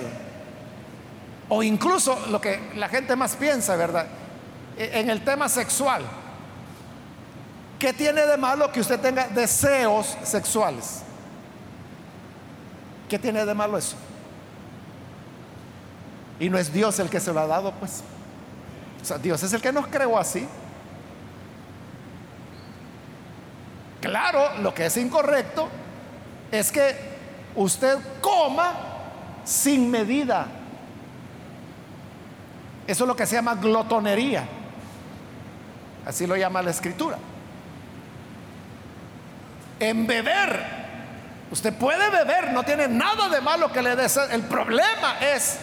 [1.50, 4.06] O incluso lo que la gente más piensa, ¿verdad?
[4.78, 6.04] E, en el tema sexual.
[7.80, 11.02] ¿Qué tiene de malo que usted tenga deseos sexuales?
[13.08, 13.96] ¿Qué tiene de malo eso?
[16.40, 18.04] Y no es Dios el que se lo ha dado, pues.
[19.02, 20.48] O sea, Dios es el que nos creó así.
[24.02, 25.68] Claro, lo que es incorrecto
[26.52, 27.19] es que
[27.56, 28.74] usted coma
[29.44, 30.48] sin medida.
[32.88, 34.46] Eso es lo que se llama glotonería.
[36.06, 37.18] Así lo llama la escritura.
[39.80, 40.60] En beber,
[41.52, 44.08] usted puede beber, no tiene nada de malo que le dé.
[44.32, 45.60] El problema es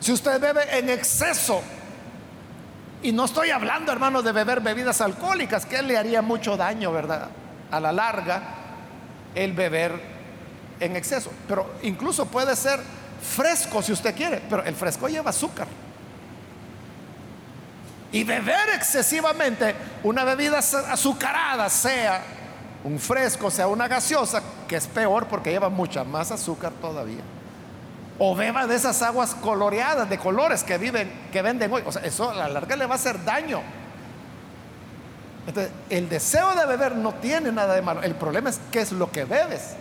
[0.00, 1.62] si usted bebe en exceso.
[3.02, 7.28] Y no estoy hablando, hermano, de beber bebidas alcohólicas, que le haría mucho daño, ¿verdad?
[7.70, 8.42] A la larga
[9.34, 10.13] el beber
[10.80, 11.30] en exceso.
[11.48, 12.80] Pero incluso puede ser
[13.20, 15.66] fresco si usted quiere, pero el fresco lleva azúcar.
[18.12, 22.22] Y beber excesivamente una bebida azucarada, sea
[22.84, 27.22] un fresco, sea una gaseosa, que es peor porque lleva mucha más azúcar todavía.
[28.18, 31.82] O beba de esas aguas coloreadas, de colores que viven, que venden hoy.
[31.84, 33.60] O sea, eso a la larga le va a hacer daño.
[35.48, 38.02] Entonces, el deseo de beber no tiene nada de malo.
[38.02, 39.74] El problema es qué es lo que bebes.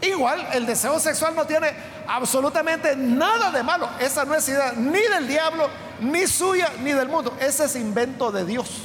[0.00, 1.72] Igual, el deseo sexual no tiene
[2.06, 3.88] absolutamente nada de malo.
[3.98, 5.68] Esa no es idea ni del diablo,
[6.00, 7.36] ni suya, ni del mundo.
[7.40, 8.82] Ese es invento de Dios.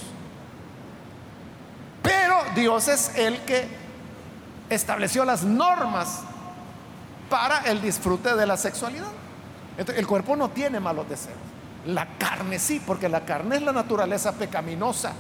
[2.02, 3.68] Pero Dios es el que
[4.70, 6.22] estableció las normas
[7.30, 9.08] para el disfrute de la sexualidad.
[9.78, 11.38] El cuerpo no tiene malos deseos.
[11.86, 15.14] La carne sí, porque la carne es la naturaleza pecaminosa.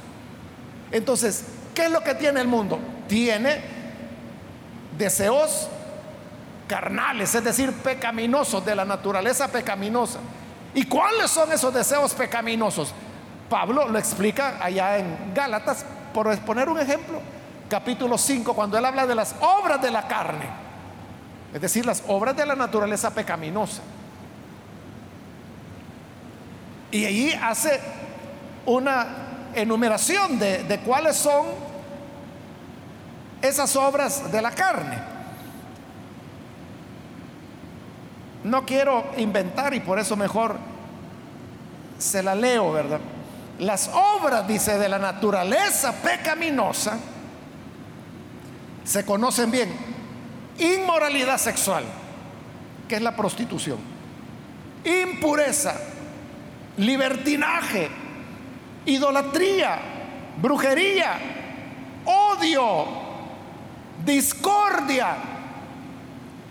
[0.92, 2.80] Entonces, ¿qué es lo que tiene el mundo?
[3.08, 3.62] Tiene
[4.98, 5.68] deseos
[6.68, 10.20] carnales, es decir, pecaminosos, de la naturaleza pecaminosa.
[10.74, 12.94] ¿Y cuáles son esos deseos pecaminosos?
[13.50, 17.20] Pablo lo explica allá en Gálatas, por poner un ejemplo,
[17.70, 20.46] capítulo 5, cuando él habla de las obras de la carne,
[21.54, 23.82] es decir, las obras de la naturaleza pecaminosa.
[26.92, 27.80] Y allí hace
[28.66, 29.08] una
[29.56, 31.48] enumeración de, cuáles son
[33.42, 35.13] esas obras de la carne.
[38.44, 40.58] No quiero inventar y por eso mejor
[41.98, 43.00] se la leo, ¿verdad?
[43.60, 46.98] Las obras, dice, de la naturaleza pecaminosa
[48.84, 49.74] se conocen bien.
[50.60, 51.84] Inmoralidad sexual,
[52.88, 53.78] que es la prostitución.
[54.84, 55.76] impureza,
[56.78, 57.90] libertinaje,
[58.86, 59.80] idolatría,
[60.42, 61.18] brujería,
[62.06, 62.86] odio,
[64.04, 65.16] discordia,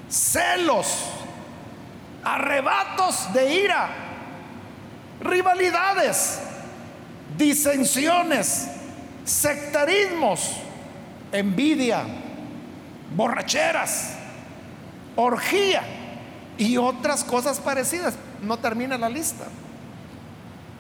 [0.08, 1.10] celos,
[2.24, 3.88] arrebatos de ira,
[5.20, 6.40] rivalidades,
[7.36, 8.68] disensiones,
[9.24, 10.56] sectarismos,
[11.32, 12.04] envidia,
[13.14, 14.14] borracheras,
[15.16, 15.82] orgía
[16.58, 18.14] y otras cosas parecidas.
[18.42, 19.44] No termina la lista.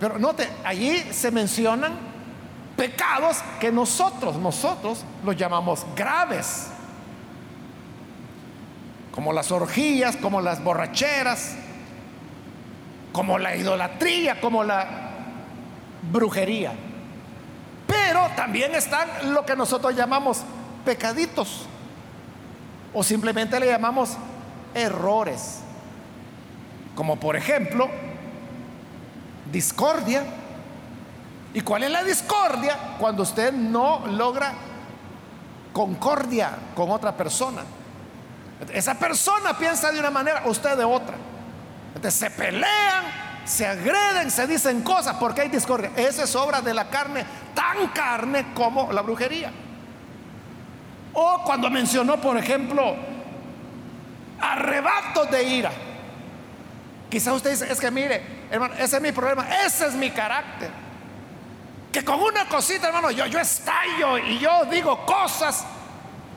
[0.00, 1.92] Pero note, allí se mencionan
[2.76, 6.71] pecados que nosotros, nosotros los llamamos graves.
[9.12, 11.54] Como las orgías, como las borracheras,
[13.12, 14.86] como la idolatría, como la
[16.10, 16.72] brujería.
[17.86, 20.42] Pero también están lo que nosotros llamamos
[20.84, 21.66] pecaditos.
[22.94, 24.16] O simplemente le llamamos
[24.74, 25.60] errores.
[26.94, 27.88] Como por ejemplo,
[29.50, 30.24] discordia.
[31.54, 32.96] ¿Y cuál es la discordia?
[32.98, 34.54] Cuando usted no logra
[35.72, 37.62] concordia con otra persona.
[38.72, 41.16] Esa persona piensa de una manera, usted de otra.
[41.94, 43.04] Entonces se pelean,
[43.44, 45.90] se agreden, se dicen cosas porque hay discordia.
[45.96, 49.50] Esa es obra de la carne, tan carne como la brujería.
[51.12, 52.96] O cuando mencionó, por ejemplo,
[54.40, 55.72] arrebatos de ira.
[57.10, 60.70] Quizá usted dice, es que mire, hermano, ese es mi problema, ese es mi carácter.
[61.92, 65.66] Que con una cosita, hermano, yo, yo estallo y yo digo cosas.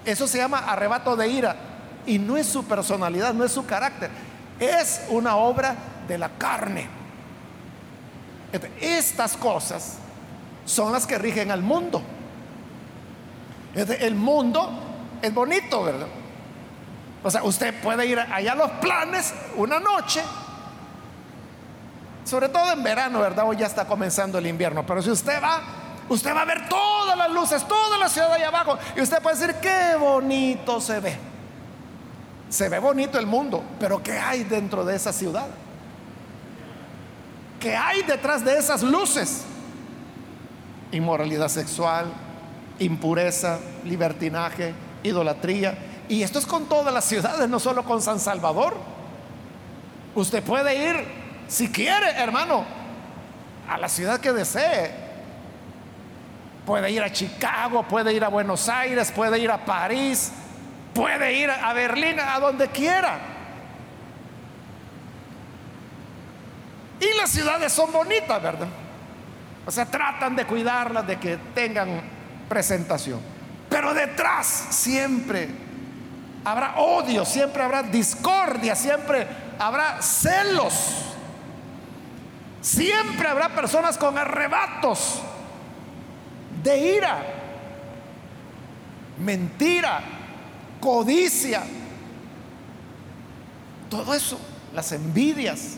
[0.03, 1.55] Eso se llama arrebato de ira.
[2.05, 4.09] Y no es su personalidad, no es su carácter.
[4.59, 5.75] Es una obra
[6.07, 6.87] de la carne.
[8.79, 9.97] Estas cosas
[10.65, 12.01] son las que rigen al mundo.
[13.73, 14.69] El mundo
[15.21, 16.07] es bonito, ¿verdad?
[17.23, 20.21] O sea, usted puede ir allá a los planes una noche,
[22.23, 23.45] sobre todo en verano, ¿verdad?
[23.47, 25.61] Hoy ya está comenzando el invierno, pero si usted va,
[26.07, 29.37] usted va a ver todas las luces, toda la ciudad allá abajo, y usted puede
[29.37, 31.17] decir, qué bonito se ve.
[32.49, 35.47] Se ve bonito el mundo, pero ¿qué hay dentro de esa ciudad?
[37.59, 39.43] ¿Qué hay detrás de esas luces?
[40.91, 42.05] Inmoralidad sexual,
[42.79, 44.73] impureza, libertinaje,
[45.03, 45.77] idolatría.
[46.07, 48.75] Y esto es con todas las ciudades, no solo con San Salvador.
[50.13, 51.07] Usted puede ir,
[51.47, 52.63] si quiere, hermano,
[53.67, 54.91] a la ciudad que desee.
[56.65, 60.31] Puede ir a Chicago, puede ir a Buenos Aires, puede ir a París,
[60.95, 63.19] puede ir a Berlín, a donde quiera.
[66.99, 68.69] Y las ciudades son bonitas, ¿verdad?
[69.65, 72.01] O sea, tratan de cuidarlas, de que tengan
[72.47, 73.19] presentación.
[73.69, 75.49] Pero detrás siempre
[76.45, 79.27] habrá odio, siempre habrá discordia, siempre
[79.59, 81.01] habrá celos.
[82.61, 85.21] Siempre habrá personas con arrebatos
[86.63, 87.21] de ira,
[89.19, 90.01] mentira,
[90.85, 91.63] codicia.
[93.89, 94.37] Todo eso,
[94.71, 95.77] las envidias,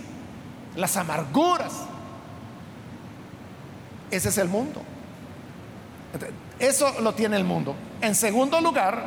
[0.76, 1.74] las amarguras.
[4.12, 4.82] Ese es el mundo.
[6.60, 7.74] Eso lo tiene el mundo.
[8.02, 9.02] En segundo lugar,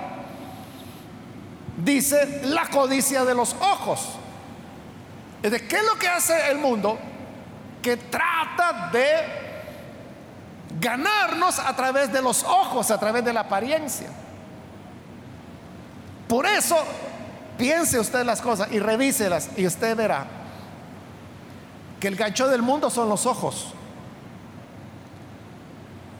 [1.84, 4.12] dice la codicia de los ojos.
[5.42, 6.98] ¿De qué es lo que hace el mundo?
[7.82, 9.10] Que trata de
[10.80, 14.08] ganarnos a través de los ojos, a través de la apariencia.
[16.30, 16.76] Por eso,
[17.58, 20.28] piense usted las cosas y revíselas y usted verá
[21.98, 23.74] que el gancho del mundo son los ojos.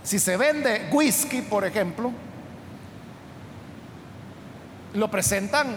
[0.02, 2.10] Si se vende whisky, por ejemplo,
[4.94, 5.76] lo presentan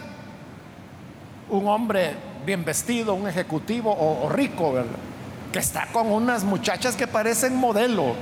[1.52, 4.98] un hombre bien vestido, un ejecutivo o, rico, ¿verdad?
[5.52, 8.16] Que está con unas muchachas que parecen modelo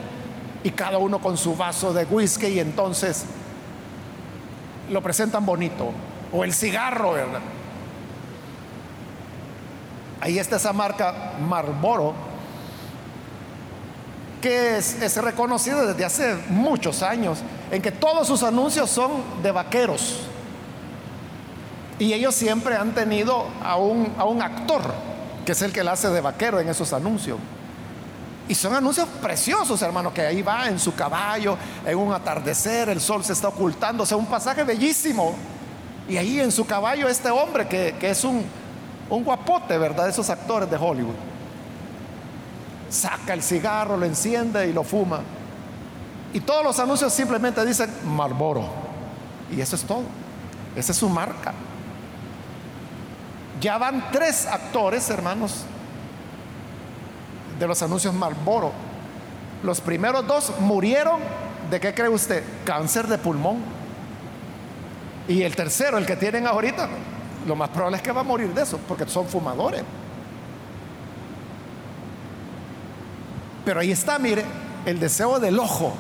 [0.62, 3.24] y cada uno con su vaso de whisky y entonces
[4.92, 5.92] lo presentan bonito.
[6.32, 7.42] O el cigarro, ¿verdad?
[10.20, 12.14] Ahí está esa marca Marlboro
[14.42, 17.40] que es, reconocido desde hace muchos años,
[17.70, 19.12] en que todos sus anuncios son
[19.44, 20.22] de vaqueros.
[22.00, 24.82] Y ellos siempre han tenido a un, a un actor,
[25.46, 27.38] que es el que la hace de vaquero en esos anuncios.
[28.52, 33.00] Y son anuncios preciosos, hermano, que ahí va en su caballo, en un atardecer, el
[33.00, 35.36] sol se está ocultando, o sea, un pasaje bellísimo.
[36.10, 38.44] Y ahí en su caballo este hombre que, que es un,
[39.10, 40.10] un guapote, ¿verdad?
[40.10, 41.16] Esos actores de Hollywood
[42.90, 45.22] saca el cigarro, lo enciende y lo fuma.
[46.34, 48.66] Y todos los anuncios simplemente dicen Marlboro.
[49.50, 50.04] Y eso es todo.
[50.76, 51.54] Esa es su marca.
[53.62, 55.64] Ya van tres actores, hermanos,
[57.62, 58.72] de los anuncios Marlboro.
[59.62, 61.20] Los primeros dos murieron
[61.70, 62.44] de qué cree usted?
[62.66, 63.58] Cáncer de pulmón.
[65.28, 66.90] Y el tercero, el que tienen ahorita,
[67.46, 69.84] lo más probable es que va a morir de eso, porque son fumadores.
[73.64, 74.44] Pero ahí está, mire,
[74.88, 75.94] el deseo del ojo.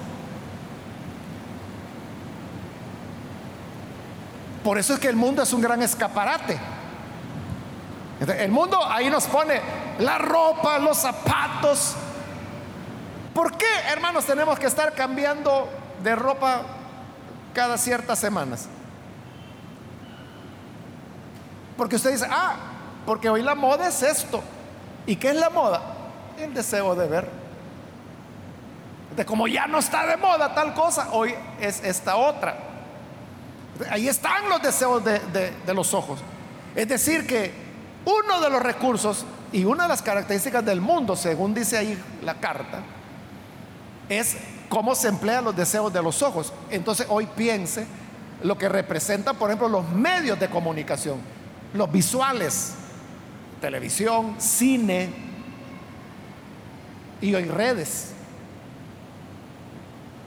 [4.63, 6.57] Por eso es que el mundo es un gran escaparate.
[8.39, 9.61] El mundo ahí nos pone
[10.01, 11.95] la ropa, los zapatos.
[13.33, 15.69] ¿Por qué, hermanos, tenemos que estar cambiando
[16.03, 16.63] de ropa
[17.53, 18.67] cada ciertas semanas?
[21.77, 22.55] Porque usted dice, ah,
[23.05, 24.43] porque hoy la moda es esto.
[25.05, 25.81] ¿Y qué es la moda?
[26.37, 27.29] El deseo de ver.
[29.15, 32.57] De como ya no está de moda tal cosa, hoy es esta otra.
[33.89, 36.19] Ahí están los deseos de, de los ojos.
[36.75, 37.51] Es decir, que
[38.05, 42.35] uno de los recursos y una de las características del mundo, según dice ahí la
[42.35, 42.79] carta,
[44.07, 44.37] es
[44.69, 46.53] cómo se emplean los deseos de los ojos.
[46.69, 47.85] Entonces hoy piense
[48.43, 51.19] lo que representan, por ejemplo, los medios de comunicación
[51.73, 52.73] los visuales,
[53.59, 55.09] televisión, cine
[57.21, 58.11] y hoy redes.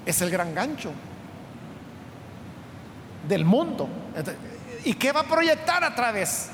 [0.07, 0.93] Es el gran gancho
[3.29, 3.89] del mundo.
[4.85, 6.49] ¿Y qué va a proyectar a través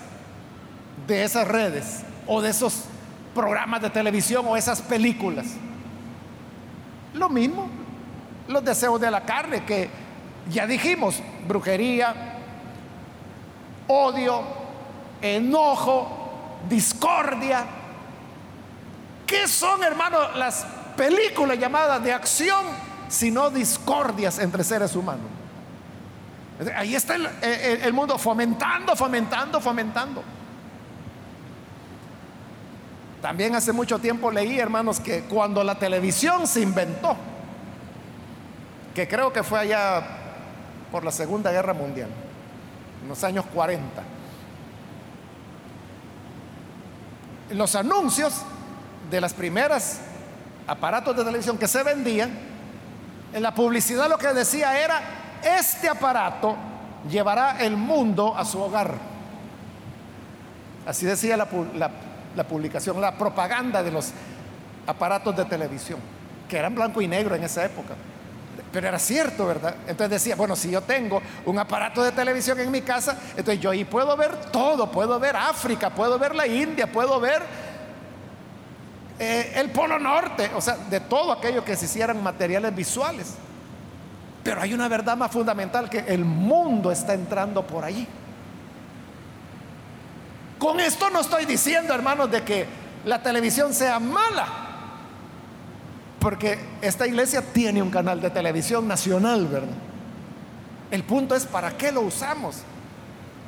[1.07, 2.03] de esas redes
[2.33, 2.85] o de esos
[3.35, 5.47] programas de televisión o esas películas?
[7.13, 7.69] Lo mismo,
[8.47, 9.91] los deseos de la carne, que
[10.49, 12.15] ya dijimos, brujería,
[13.89, 14.45] odio,
[15.21, 17.67] enojo, discordia.
[19.27, 20.65] ¿Qué son, hermanos, las
[20.97, 22.65] películas llamadas de acción,
[23.09, 25.27] sino discordias entre seres humanos?
[26.77, 30.23] Ahí está el, mundo fomentando, fomentando, fomentando.
[33.23, 37.17] También hace mucho tiempo leí, hermanos, que cuando la televisión se inventó,
[38.95, 40.03] que creo que fue allá
[40.91, 42.09] por la Segunda Guerra Mundial,
[43.03, 44.03] en los años 40,
[47.51, 48.43] los anuncios
[49.11, 50.01] de las primeras
[50.67, 52.31] aparatos de televisión que se vendían,
[53.35, 55.01] en la publicidad lo que decía era,
[55.43, 56.57] este aparato
[57.09, 58.95] llevará el mundo a su hogar.
[60.87, 61.91] Así decía la, la
[62.45, 64.13] publicación, la propaganda de los
[64.87, 65.99] aparatos de televisión,
[66.49, 67.95] que eran blanco y negro en esa época.
[68.73, 69.75] Pero era cierto, ¿verdad?
[69.87, 73.71] Entonces decía, bueno, si yo tengo un aparato de televisión en mi casa, entonces yo
[73.71, 77.43] ahí puedo ver todo, puedo ver África, puedo ver la India, puedo ver
[79.19, 83.35] eh, el Polo Norte, o sea, de todo aquello que se hicieran materiales visuales.
[84.43, 88.07] Pero hay una verdad más fundamental que el mundo está entrando por ahí.
[90.61, 92.67] Con esto no estoy diciendo, hermanos, de que
[93.07, 94.47] la televisión sea mala.
[96.21, 99.75] Porque esta iglesia tiene un canal de televisión nacional, ¿verdad?
[100.91, 102.59] El punto es para qué lo usamos.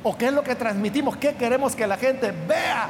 [0.01, 1.15] ¿O qué es lo que transmitimos?
[1.17, 2.89] ¿Qué queremos que la gente vea?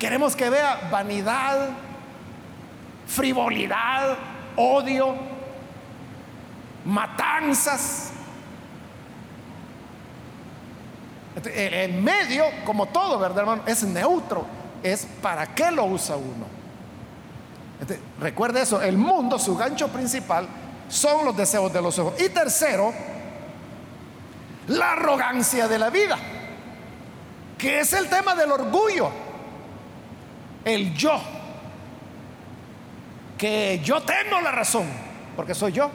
[0.00, 1.68] Queremos que vea vanidad,
[3.06, 4.16] frivolidad,
[4.56, 5.14] odio,
[6.84, 8.10] matanzas.
[11.44, 13.62] El medio, como todo, ¿verdad, hermano?
[13.66, 14.46] Es neutro.
[14.82, 16.46] Es para qué lo usa uno.
[17.80, 20.48] Este, recuerde eso, el mundo, su gancho principal,
[20.88, 22.14] son los deseos de los ojos.
[22.20, 22.92] Y tercero,
[24.68, 26.16] la arrogancia de la vida,
[27.58, 29.10] que es el tema del orgullo,
[30.64, 31.20] el yo,
[33.36, 34.86] que yo tengo la razón,
[35.36, 35.90] porque soy yo.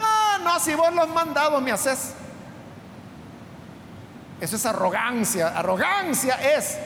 [0.00, 2.14] Ah, no, si vos los mandados me haces.
[4.40, 5.56] Eso es arrogancia.
[5.58, 6.76] Arrogancia es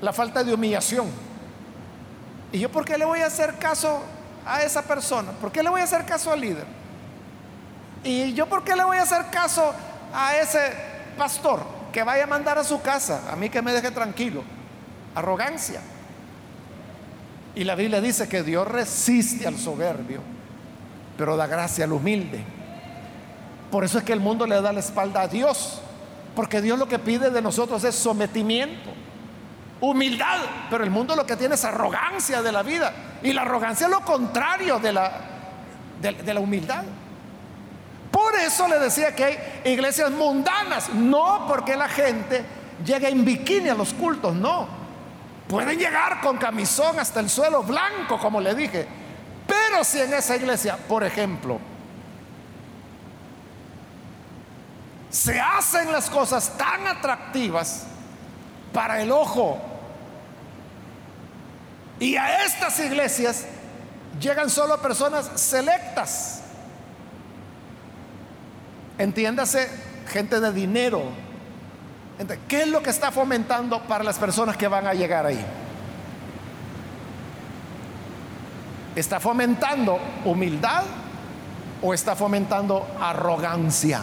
[0.00, 1.06] la falta de humillación.
[2.52, 4.02] ¿Y yo por qué le voy a hacer caso
[4.46, 5.32] a esa persona?
[5.32, 6.66] ¿Por qué le voy a hacer caso al líder?
[8.04, 9.72] ¿Y yo por qué le voy a hacer caso
[10.12, 10.72] a ese
[11.16, 11.60] pastor
[11.92, 13.22] que vaya a mandar a su casa?
[13.32, 14.44] A mí que me deje tranquilo.
[15.14, 15.80] Arrogancia.
[17.54, 20.20] Y la Biblia dice que Dios resiste al soberbio,
[21.16, 22.44] pero da gracia al humilde.
[23.70, 25.80] Por eso es que el mundo le da la espalda a Dios,
[26.34, 28.90] porque Dios lo que pide de nosotros es sometimiento
[29.80, 30.38] humildad,
[30.70, 32.92] pero el mundo lo que tiene es arrogancia de la vida.
[33.22, 35.12] Y la arrogancia es lo contrario de la,
[36.00, 36.84] de, la humildad.
[38.10, 42.44] Por eso le decía que hay iglesias mundanas, no porque la gente
[42.84, 44.68] llegue en bikini a los cultos, no.
[45.48, 48.86] Pueden llegar con camisón hasta el suelo blanco, como le dije.
[49.46, 51.58] Pero si en esa iglesia, por ejemplo,
[55.14, 57.84] se hacen las cosas tan atractivas
[58.72, 59.60] para el ojo
[62.00, 63.46] Y a estas iglesias
[64.20, 66.42] llegan solo personas selectas.
[68.98, 69.70] Entiéndase,
[70.08, 71.04] gente de dinero.
[72.48, 75.44] ¿Qué es lo que está fomentando para las personas que van a llegar ahí?
[78.96, 80.82] ¿Está fomentando humildad
[81.80, 84.02] o está fomentando arrogancia?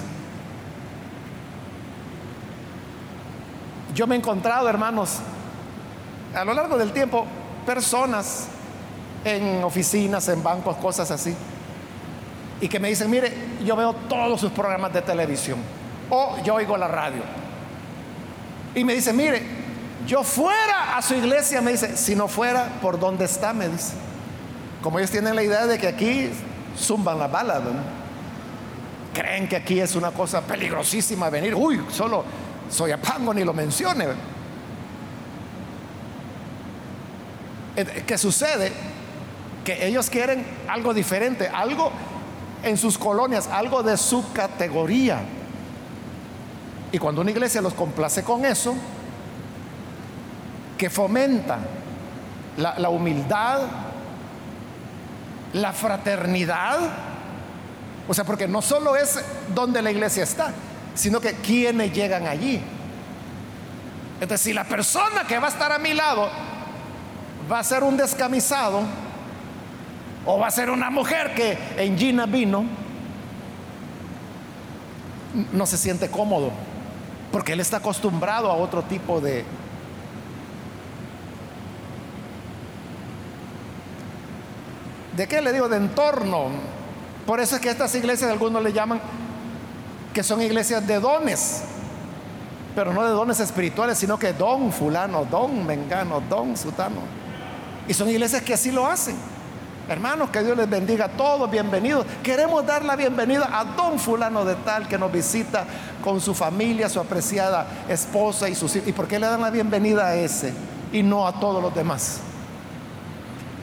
[3.94, 5.20] Yo me he encontrado, hermanos,
[6.34, 7.26] a lo largo del tiempo,
[7.66, 8.48] personas
[9.26, 11.36] en oficinas, en bancos, cosas así,
[12.62, 13.34] y que me dicen, mire,
[13.66, 15.60] yo veo todos sus programas de televisión,
[16.10, 17.22] o yo oigo la radio,
[18.74, 19.42] y me dice, mire,
[20.08, 23.54] yo fuera a su iglesia, me dice, si no fuera, ¿por dónde está?
[23.54, 23.94] Me dice.
[24.82, 26.30] Como ellos tienen la idea de que aquí
[26.78, 27.62] zumban las balas,
[29.14, 32.24] creen que aquí es una cosa peligrosísima venir, uy, solo
[32.72, 34.08] soy a pango ni lo mencione.
[38.06, 38.72] ¿Qué sucede?
[39.64, 41.92] Que ellos quieren algo diferente, algo
[42.64, 45.20] en sus colonias, algo de su categoría.
[46.92, 48.76] Y cuando una iglesia los complace con eso,
[50.78, 51.60] que fomenta
[52.58, 53.62] la humildad,
[55.54, 56.80] la fraternidad,
[58.08, 60.54] o sea, porque no solo es donde la iglesia está,
[60.94, 62.62] sino que quienes llegan allí.
[64.20, 66.30] Entonces, si la persona que va a estar a mi lado
[67.52, 68.82] va a ser un descamisado,
[70.26, 72.64] o va a ser una mujer que en Gina vino,
[75.52, 76.52] no se siente cómodo,
[77.32, 79.44] porque él está acostumbrado a otro tipo de...
[85.16, 85.68] ¿De qué le digo?
[85.68, 86.50] De entorno.
[87.26, 89.02] Por eso es que estas iglesias algunos le llaman
[90.14, 91.62] que son iglesias de dones,
[92.76, 97.02] pero no de dones espirituales, sino que don fulano, don mengano, don sutano.
[97.88, 99.16] Y son iglesias que así lo hacen.
[99.90, 102.06] Hermanos, que Dios les bendiga a todos, bienvenidos.
[102.24, 105.66] Queremos dar la bienvenida a don fulano de tal que nos visita
[106.04, 108.88] con su familia, su apreciada esposa y sus hijos.
[108.88, 110.54] ¿Y por qué le dan la bienvenida a ese
[110.94, 112.20] y no a todos los demás?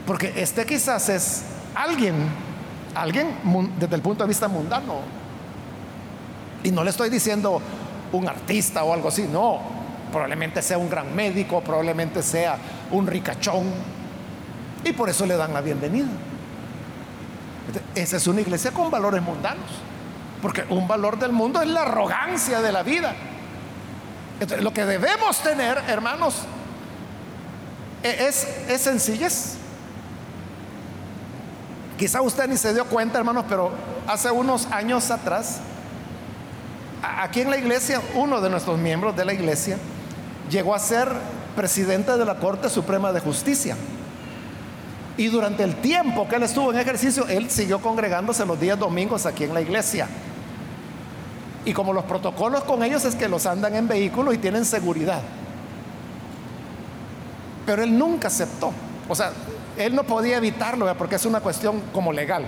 [0.07, 1.43] Porque este quizás es
[1.75, 2.15] alguien,
[2.95, 3.29] alguien
[3.79, 5.18] desde el punto de vista mundano.
[6.63, 7.61] Y no le estoy diciendo
[8.13, 9.61] un artista o algo así, no.
[10.11, 12.57] Probablemente sea un gran médico, probablemente sea
[12.91, 13.67] un ricachón,
[14.85, 16.09] y por eso le dan la bienvenida.
[17.95, 19.67] Esa es una iglesia con valores mundanos.
[20.41, 23.15] Porque un valor del mundo es la arrogancia de la vida.
[24.61, 26.43] Lo que debemos tener, hermanos,
[28.03, 29.57] e-, es, es sencillez.
[31.99, 33.73] Quizá usted ni se dio cuenta, hermanos, pero
[34.07, 35.61] hace unos años atrás,
[37.03, 39.79] aquí en la iglesia, uno de nuestros miembros de la iglesia
[40.51, 41.09] llegó a ser
[41.55, 43.77] presidente de la Corte Suprema de Justicia.
[45.17, 49.27] Y durante el tiempo que él estuvo en ejercicio, él siguió congregándose los días domingos
[49.27, 50.09] aquí en la iglesia.
[51.65, 55.21] Y como los protocolos con ellos es que los andan en vehículos y tienen seguridad.
[57.67, 58.73] Pero él nunca aceptó.
[59.09, 59.33] O sea,
[59.77, 62.47] él no podía evitarlo porque es una cuestión como legal.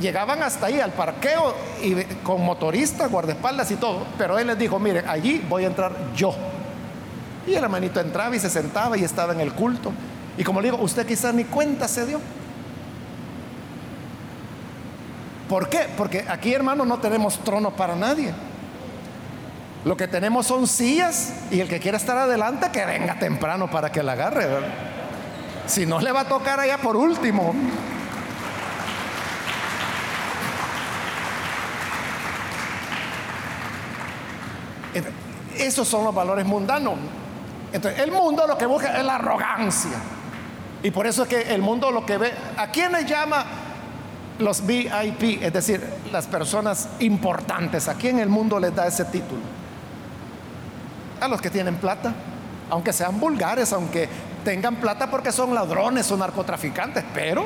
[0.00, 4.06] Llegaban hasta ahí al parqueo y con motoristas, guardaespaldas y todo.
[4.18, 6.34] Pero él les dijo, mire, allí voy a entrar yo.
[7.46, 9.92] Y el hermanito entraba y se sentaba y estaba en el culto.
[10.36, 12.20] Y como le digo, usted quizás ni cuenta se dio.
[15.48, 15.86] ¿Por qué?
[15.96, 18.32] Porque aquí, hermano, no tenemos trono para nadie.
[19.84, 23.90] Lo que tenemos son sillas y el que quiera estar adelante, que venga temprano para
[23.90, 24.46] que la agarre.
[25.66, 27.52] Si no, le va a tocar allá por último.
[35.58, 36.94] Esos son los valores mundanos.
[37.72, 39.98] Entonces, el mundo lo que busca es la arrogancia.
[40.82, 43.44] Y por eso es que el mundo lo que ve, ¿a quién le llama
[44.38, 45.42] los VIP?
[45.42, 47.88] Es decir, las personas importantes.
[47.88, 49.40] ¿A quién el mundo les da ese título?
[51.20, 52.12] A los que tienen plata,
[52.68, 54.08] aunque sean vulgares, aunque
[54.44, 57.44] tengan plata porque son ladrones o narcotraficantes, pero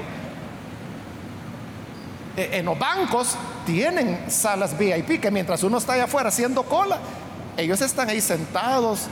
[2.37, 6.99] eh, en los bancos tienen salas VIP que mientras uno está allá afuera haciendo cola,
[7.57, 9.07] ellos están ahí sentados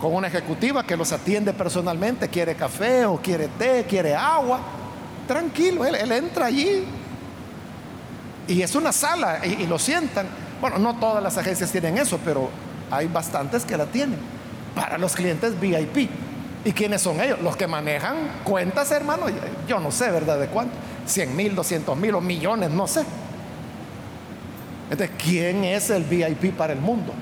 [0.00, 4.60] con una ejecutiva que los atiende personalmente, quiere café o quiere té, quiere agua,
[5.26, 6.84] tranquilo, él, entra allí
[8.46, 10.26] y es una sala y, lo sientan.
[10.60, 12.48] Bueno, no todas las agencias tienen eso, pero
[12.90, 14.18] hay bastantes que la tienen
[14.74, 16.08] para los clientes VIP.
[16.64, 17.40] ¿Y quiénes son ellos?
[17.40, 19.26] Los que manejan cuentas, hermano,
[19.68, 20.38] yo no sé, ¿verdad?
[20.40, 20.74] ¿De cuánto?
[21.06, 23.04] 100 mil, 200 mil o millones, no sé.
[24.90, 27.12] Entonces, ¿quién es el VIP para el mundo?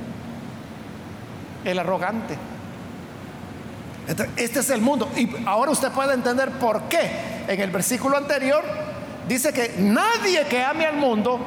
[1.66, 2.38] El arrogante
[4.36, 5.10] Este es el mundo.
[5.16, 7.44] Y ahora usted puede entender por qué.
[7.48, 8.62] En el versículo anterior
[9.26, 11.40] dice que nadie que ame al mundo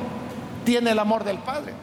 [0.65, 1.73] tiene el amor del Padre.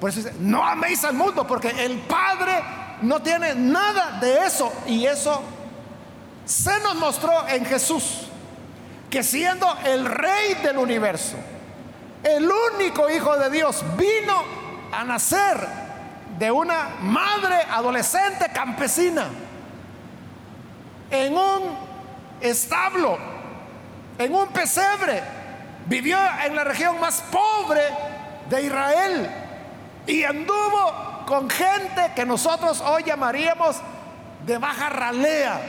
[0.00, 2.60] Por eso dice, no améis al mundo, porque el Padre
[3.02, 4.72] no tiene nada de eso.
[4.88, 5.40] Y eso
[6.44, 8.22] se nos mostró en Jesús,
[9.08, 11.36] que siendo el rey del universo,
[12.24, 14.42] el único hijo de Dios, vino
[14.90, 15.83] a nacer
[16.38, 19.28] de una madre adolescente campesina
[21.10, 21.76] en un
[22.40, 23.18] establo,
[24.18, 25.22] en un pesebre.
[25.86, 27.82] Vivió en la región más pobre
[28.48, 29.30] de Israel
[30.06, 33.76] y anduvo con gente que nosotros hoy llamaríamos
[34.46, 35.60] de baja ralea.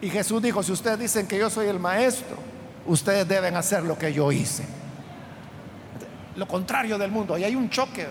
[0.00, 2.36] Y Jesús dijo, si ustedes dicen que yo soy el maestro,
[2.86, 4.79] ustedes deben hacer lo que yo hice.
[6.36, 7.36] Lo contrario del mundo.
[7.36, 8.06] Y hay un choque.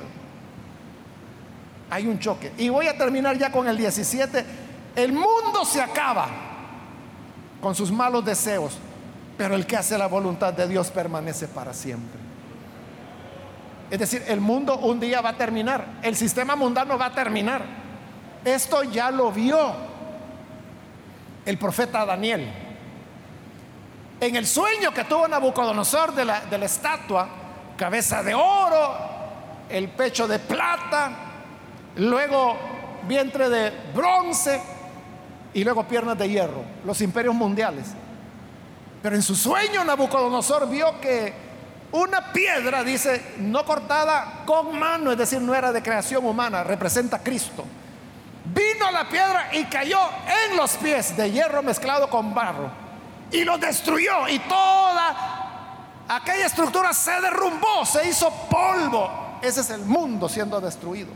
[1.89, 2.53] Hay un choque.
[2.57, 4.45] Y voy a terminar ya con el 17.
[4.95, 6.27] El mundo se acaba
[7.61, 8.77] con sus malos deseos,
[9.37, 12.19] pero el que hace la voluntad de Dios permanece para siempre.
[13.89, 17.63] Es decir, el mundo un día va a terminar, el sistema mundano va a terminar.
[18.45, 19.73] Esto ya lo vio
[21.45, 22.47] el profeta Daniel.
[24.21, 27.27] En el sueño que tuvo Nabucodonosor de la, de la estatua,
[27.79, 28.93] cabeza de oro,
[29.69, 31.11] el pecho de plata,
[31.95, 32.57] luego
[33.07, 34.61] vientre de bronce
[35.53, 37.85] y luego piernas de hierro, los imperios mundiales.
[39.01, 41.33] Pero en su sueño Nabucodonosor vio que
[41.93, 47.15] una piedra, dice, no cortada con mano, es decir, no era de creación humana, representa
[47.15, 47.63] a Cristo.
[48.43, 50.01] Vino la piedra y cayó
[50.49, 52.69] en los pies de hierro mezclado con barro
[53.31, 55.38] y lo destruyó y toda
[56.09, 59.39] aquella estructura se derrumbó, se hizo polvo.
[59.41, 61.09] Ese es el mundo siendo destruido.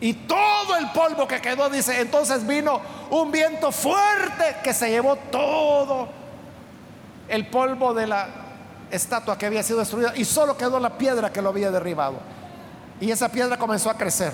[0.00, 2.80] Y todo el polvo que quedó, dice, entonces vino
[3.10, 6.08] un viento fuerte que se llevó todo
[7.28, 8.28] el polvo de la
[8.90, 12.16] estatua que había sido destruida y solo quedó la piedra que lo había derribado.
[13.00, 14.32] Y esa piedra comenzó a crecer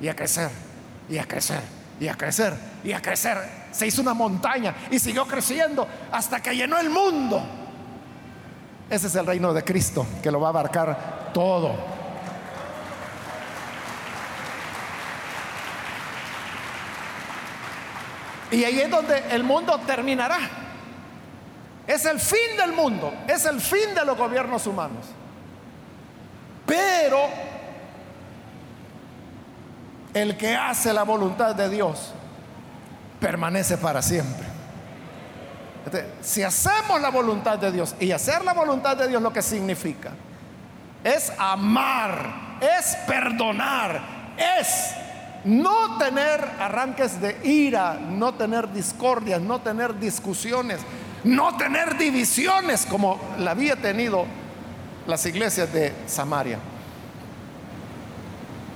[0.00, 0.50] y a crecer
[1.08, 1.62] y a crecer
[2.00, 3.38] y a crecer y a crecer.
[3.72, 7.61] Se hizo una montaña y siguió creciendo hasta que llenó el mundo.
[8.92, 11.74] Ese es el reino de Cristo que lo va a abarcar todo.
[18.50, 20.40] Y ahí es donde el mundo terminará.
[21.86, 25.06] Es el fin del mundo, es el fin de los gobiernos humanos.
[26.66, 27.30] Pero
[30.12, 32.12] el que hace la voluntad de Dios
[33.18, 34.51] permanece para siempre.
[36.22, 40.12] Si hacemos la voluntad de Dios y hacer la voluntad de Dios lo que significa
[41.02, 44.00] es amar, es perdonar,
[44.36, 44.94] es
[45.44, 50.80] no tener arranques de ira, no tener discordias, no tener discusiones,
[51.24, 54.26] no tener divisiones como la había tenido
[55.06, 56.58] las iglesias de Samaria.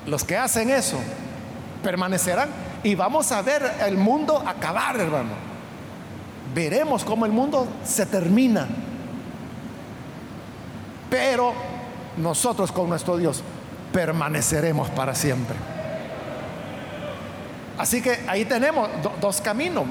[0.06, 0.98] Los que hacen eso
[1.82, 2.48] permanecerán
[2.82, 5.45] y vamos a ver el mundo acabar, hermano
[6.54, 8.66] veremos cómo el mundo se termina.
[11.10, 11.52] Pero
[12.16, 13.42] nosotros con nuestro Dios
[13.92, 15.56] permaneceremos para siempre.
[17.78, 18.88] Así que ahí tenemos
[19.20, 19.84] dos caminos.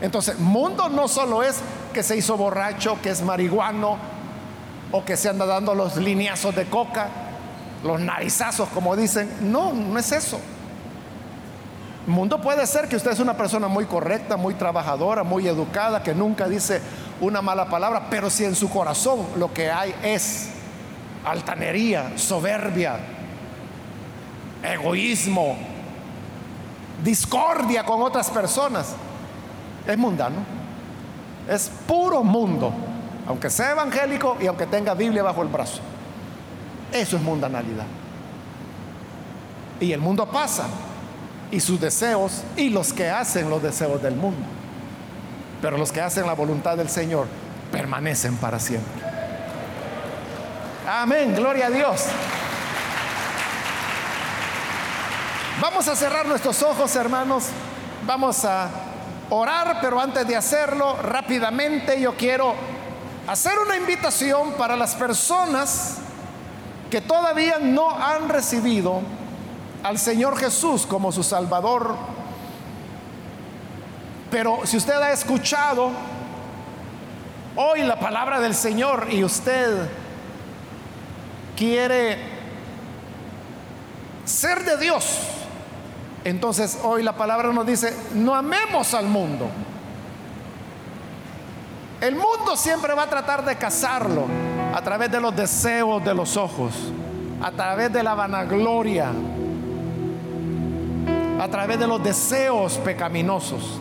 [0.00, 1.60] Entonces, mundo no solo es
[1.92, 3.96] que se hizo borracho, que es marihuano,
[4.92, 7.08] o que se anda dando los lineazos de coca,
[7.84, 9.30] los narizazos, como dicen.
[9.40, 10.40] No, no es eso
[12.10, 16.14] mundo puede ser que usted es una persona muy correcta, muy trabajadora, muy educada, que
[16.14, 16.80] nunca dice
[17.20, 20.50] una mala palabra, pero si en su corazón lo que hay es
[21.24, 22.96] altanería, soberbia,
[24.62, 25.56] egoísmo,
[27.04, 28.94] discordia con otras personas,
[29.86, 30.36] es mundano.
[31.48, 32.72] Es puro mundo,
[33.26, 35.80] aunque sea evangélico y aunque tenga Biblia bajo el brazo.
[36.92, 37.86] Eso es mundanalidad.
[39.80, 40.66] Y el mundo pasa,
[41.50, 44.46] y sus deseos y los que hacen los deseos del mundo.
[45.62, 47.26] Pero los que hacen la voluntad del Señor
[47.72, 49.02] permanecen para siempre.
[50.86, 52.04] Amén, gloria a Dios.
[55.60, 57.46] Vamos a cerrar nuestros ojos, hermanos.
[58.06, 58.70] Vamos a
[59.28, 62.54] orar, pero antes de hacerlo, rápidamente yo quiero
[63.26, 65.98] hacer una invitación para las personas
[66.90, 69.02] que todavía no han recibido
[69.82, 71.94] al Señor Jesús como su Salvador.
[74.30, 75.90] Pero si usted ha escuchado
[77.56, 79.88] hoy la palabra del Señor y usted
[81.56, 82.18] quiere
[84.24, 85.20] ser de Dios,
[86.24, 89.48] Entonces hoy la palabra nos dice, no amemos al mundo.
[92.00, 94.26] El mundo siempre va a tratar de cazarlo
[94.74, 96.74] a través de los deseos de los ojos,
[97.40, 99.10] a través de la vanagloria,
[101.38, 103.78] a través de los deseos pecaminosos.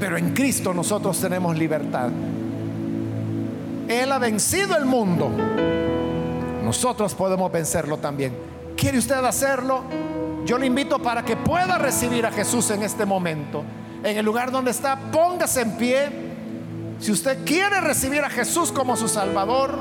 [0.00, 2.10] Pero en Cristo nosotros tenemos libertad.
[3.88, 5.30] Él ha vencido el mundo.
[6.62, 8.34] Nosotros podemos vencerlo también.
[8.76, 9.82] ¿Quiere usted hacerlo?
[10.46, 13.62] Yo le invito para que pueda recibir a Jesús en este momento.
[14.02, 16.08] En el lugar donde está, póngase en pie.
[16.98, 19.78] Si usted quiere recibir a Jesús como su Salvador,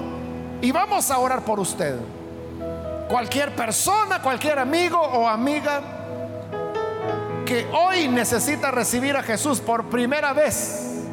[0.62, 1.96] y vamos a orar por usted.
[3.08, 5.82] Cualquier persona, cualquier amigo o amiga
[7.46, 11.04] que hoy necesita recibir a Jesús por primera vez,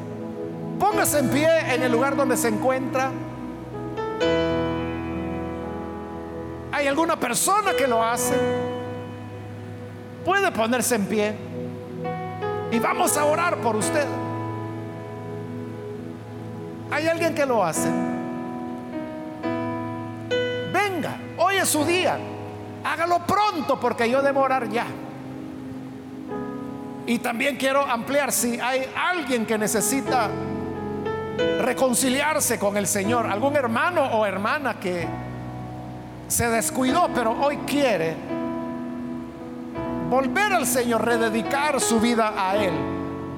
[0.78, 3.10] póngase en pie en el lugar donde se encuentra.
[6.72, 8.34] ¿Hay alguna persona que lo hace?
[10.24, 11.34] Puede ponerse en pie
[12.70, 14.06] y vamos a orar por usted.
[16.90, 18.09] ¿Hay alguien que lo hace?
[21.66, 22.18] Su día.
[22.84, 24.86] Hágalo pronto porque yo debo orar ya.
[27.06, 30.28] Y también quiero ampliar si hay alguien que necesita
[31.60, 35.06] reconciliarse con el Señor, algún hermano o hermana que
[36.28, 38.14] se descuidó, pero hoy quiere
[40.08, 42.72] volver al Señor, rededicar su vida a Él.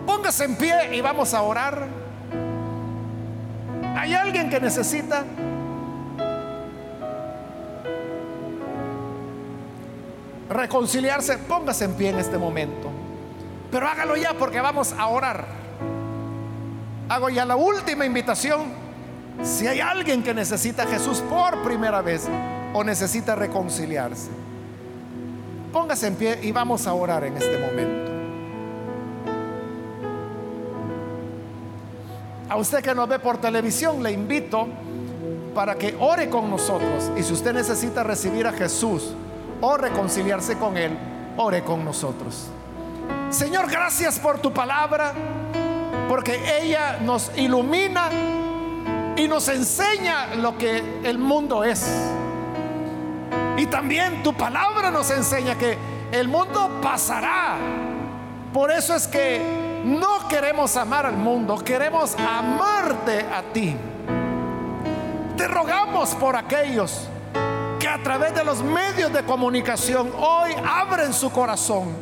[0.06, 1.86] Póngase en pie y vamos a orar.
[3.96, 5.24] ¿Hay alguien que necesita?
[10.52, 12.90] Reconciliarse, póngase en pie en este momento.
[13.70, 15.46] Pero hágalo ya porque vamos a orar.
[17.08, 18.62] Hago ya la última invitación.
[19.42, 22.28] Si hay alguien que necesita a Jesús por primera vez
[22.74, 24.30] o necesita reconciliarse,
[25.72, 28.12] póngase en pie y vamos a orar en este momento.
[32.50, 34.68] A usted que nos ve por televisión, le invito
[35.54, 37.10] para que ore con nosotros.
[37.16, 39.14] Y si usted necesita recibir a Jesús
[39.62, 40.98] o reconciliarse con Él,
[41.36, 42.48] ore con nosotros.
[43.30, 45.14] Señor, gracias por tu palabra,
[46.08, 48.10] porque ella nos ilumina
[49.16, 51.86] y nos enseña lo que el mundo es.
[53.56, 55.78] Y también tu palabra nos enseña que
[56.10, 57.56] el mundo pasará.
[58.52, 63.76] Por eso es que no queremos amar al mundo, queremos amarte a ti.
[65.36, 67.11] Te rogamos por aquellos que
[67.92, 71.94] a través de los medios de comunicación hoy abren su corazón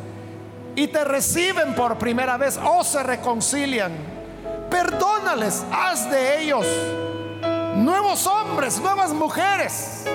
[0.73, 3.91] y te reciben por primera vez o se reconcilian,
[4.69, 6.65] perdónales, haz de ellos
[7.75, 10.05] nuevos hombres, nuevas mujeres.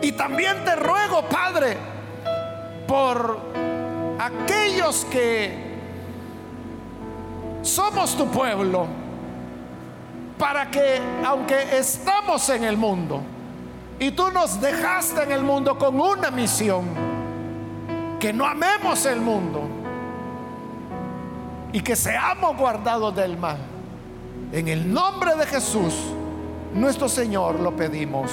[0.00, 1.76] Y también te ruego, Padre,
[2.86, 3.36] por
[4.20, 5.76] aquellos que
[7.62, 8.86] somos tu pueblo,
[10.38, 13.37] para que aunque estamos en el mundo
[13.98, 16.84] y tú nos dejaste en el mundo con una misión,
[18.20, 19.62] que no amemos el mundo
[21.72, 23.58] y que seamos guardados del mal.
[24.52, 25.94] En el nombre de Jesús,
[26.74, 28.30] nuestro Señor, lo pedimos.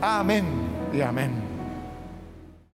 [0.00, 0.44] Amén
[0.92, 1.47] y amén.